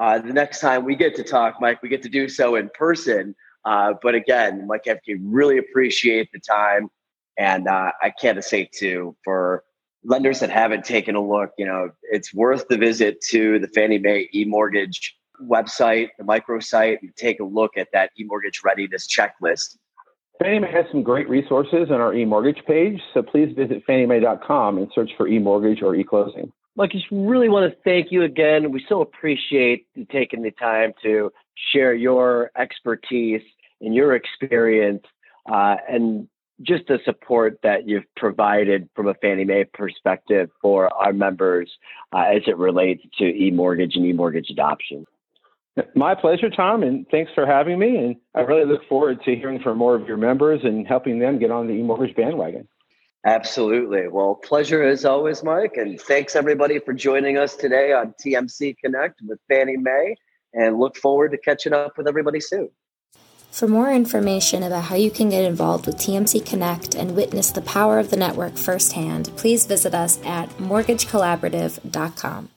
uh, 0.00 0.18
the 0.18 0.32
next 0.32 0.60
time 0.60 0.84
we 0.84 0.96
get 0.96 1.14
to 1.16 1.22
talk, 1.22 1.56
Mike, 1.60 1.82
we 1.82 1.88
get 1.88 2.02
to 2.02 2.08
do 2.08 2.28
so 2.28 2.56
in 2.56 2.70
person. 2.74 3.34
Uh, 3.64 3.94
but 4.02 4.14
again, 4.14 4.66
Mike 4.66 4.84
Efke, 4.84 5.18
really 5.22 5.58
appreciate 5.58 6.30
the 6.32 6.40
time. 6.40 6.88
And 7.38 7.68
uh, 7.68 7.92
I 8.02 8.10
can't 8.10 8.42
say 8.42 8.68
too, 8.72 9.16
for 9.22 9.62
lenders 10.02 10.40
that 10.40 10.50
haven't 10.50 10.84
taken 10.84 11.14
a 11.14 11.20
look, 11.22 11.50
you 11.58 11.66
know, 11.66 11.90
it's 12.10 12.34
worth 12.34 12.66
the 12.68 12.76
visit 12.76 13.20
to 13.30 13.58
the 13.58 13.68
Fannie 13.68 13.98
Mae 13.98 14.28
e-mortgage 14.34 15.16
website, 15.42 16.08
the 16.18 16.24
microsite, 16.24 16.98
and 17.02 17.14
take 17.16 17.40
a 17.40 17.44
look 17.44 17.76
at 17.76 17.88
that 17.92 18.10
e-mortgage 18.18 18.62
readiness 18.64 19.06
checklist 19.06 19.76
Fannie 20.40 20.58
Mae 20.58 20.72
has 20.72 20.86
some 20.90 21.02
great 21.02 21.28
resources 21.28 21.90
on 21.90 22.00
our 22.00 22.14
eMortgage 22.14 22.64
page, 22.64 22.98
so 23.12 23.22
please 23.22 23.54
visit 23.54 23.86
fanniemae.com 23.86 24.78
and 24.78 24.90
search 24.94 25.10
for 25.18 25.28
eMortgage 25.28 25.82
or 25.82 25.94
eClosing. 25.94 26.50
Mike, 26.76 26.90
I 26.94 26.98
just 26.98 27.06
really 27.10 27.48
want 27.48 27.70
to 27.70 27.78
thank 27.82 28.10
you 28.10 28.22
again. 28.22 28.70
We 28.70 28.84
so 28.88 29.00
appreciate 29.00 29.86
you 29.94 30.06
taking 30.10 30.42
the 30.42 30.52
time 30.52 30.92
to 31.02 31.32
share 31.72 31.94
your 31.94 32.50
expertise 32.56 33.42
and 33.80 33.94
your 33.94 34.14
experience 34.14 35.04
uh, 35.50 35.76
and 35.88 36.28
just 36.62 36.86
the 36.88 36.98
support 37.04 37.58
that 37.62 37.88
you've 37.88 38.04
provided 38.16 38.88
from 38.94 39.08
a 39.08 39.14
Fannie 39.14 39.44
Mae 39.44 39.64
perspective 39.64 40.50
for 40.60 40.92
our 40.94 41.12
members 41.12 41.70
uh, 42.12 42.24
as 42.34 42.42
it 42.46 42.56
relates 42.56 43.02
to 43.18 43.24
e-mortgage 43.24 43.96
and 43.96 44.04
e-mortgage 44.04 44.50
adoption. 44.50 45.06
My 45.94 46.14
pleasure, 46.14 46.50
Tom, 46.50 46.82
and 46.82 47.06
thanks 47.10 47.30
for 47.34 47.46
having 47.46 47.78
me. 47.78 47.96
And 47.96 48.16
I 48.34 48.40
really 48.40 48.70
look 48.70 48.86
forward 48.88 49.22
to 49.24 49.34
hearing 49.34 49.60
from 49.62 49.78
more 49.78 49.94
of 49.94 50.06
your 50.06 50.18
members 50.18 50.60
and 50.62 50.86
helping 50.86 51.18
them 51.18 51.38
get 51.38 51.50
on 51.50 51.66
the 51.66 51.72
e-mortgage 51.72 52.14
bandwagon. 52.14 52.68
Absolutely. 53.24 54.08
Well, 54.08 54.34
pleasure 54.34 54.82
as 54.82 55.04
always, 55.04 55.42
Mike. 55.42 55.76
And 55.76 56.00
thanks 56.00 56.34
everybody 56.34 56.78
for 56.78 56.94
joining 56.94 57.36
us 57.36 57.54
today 57.54 57.92
on 57.92 58.14
TMC 58.14 58.78
Connect 58.78 59.20
with 59.26 59.38
Fannie 59.48 59.76
Mae. 59.76 60.16
And 60.54 60.78
look 60.78 60.96
forward 60.96 61.32
to 61.32 61.38
catching 61.38 61.72
up 61.72 61.98
with 61.98 62.08
everybody 62.08 62.40
soon. 62.40 62.70
For 63.50 63.68
more 63.68 63.92
information 63.92 64.62
about 64.62 64.84
how 64.84 64.94
you 64.94 65.10
can 65.10 65.28
get 65.28 65.44
involved 65.44 65.86
with 65.86 65.96
TMC 65.96 66.46
Connect 66.46 66.94
and 66.94 67.16
witness 67.16 67.50
the 67.50 67.60
power 67.62 67.98
of 67.98 68.10
the 68.10 68.16
network 68.16 68.56
firsthand, 68.56 69.30
please 69.36 69.66
visit 69.66 69.92
us 69.92 70.18
at 70.24 70.48
mortgagecollaborative.com. 70.58 72.48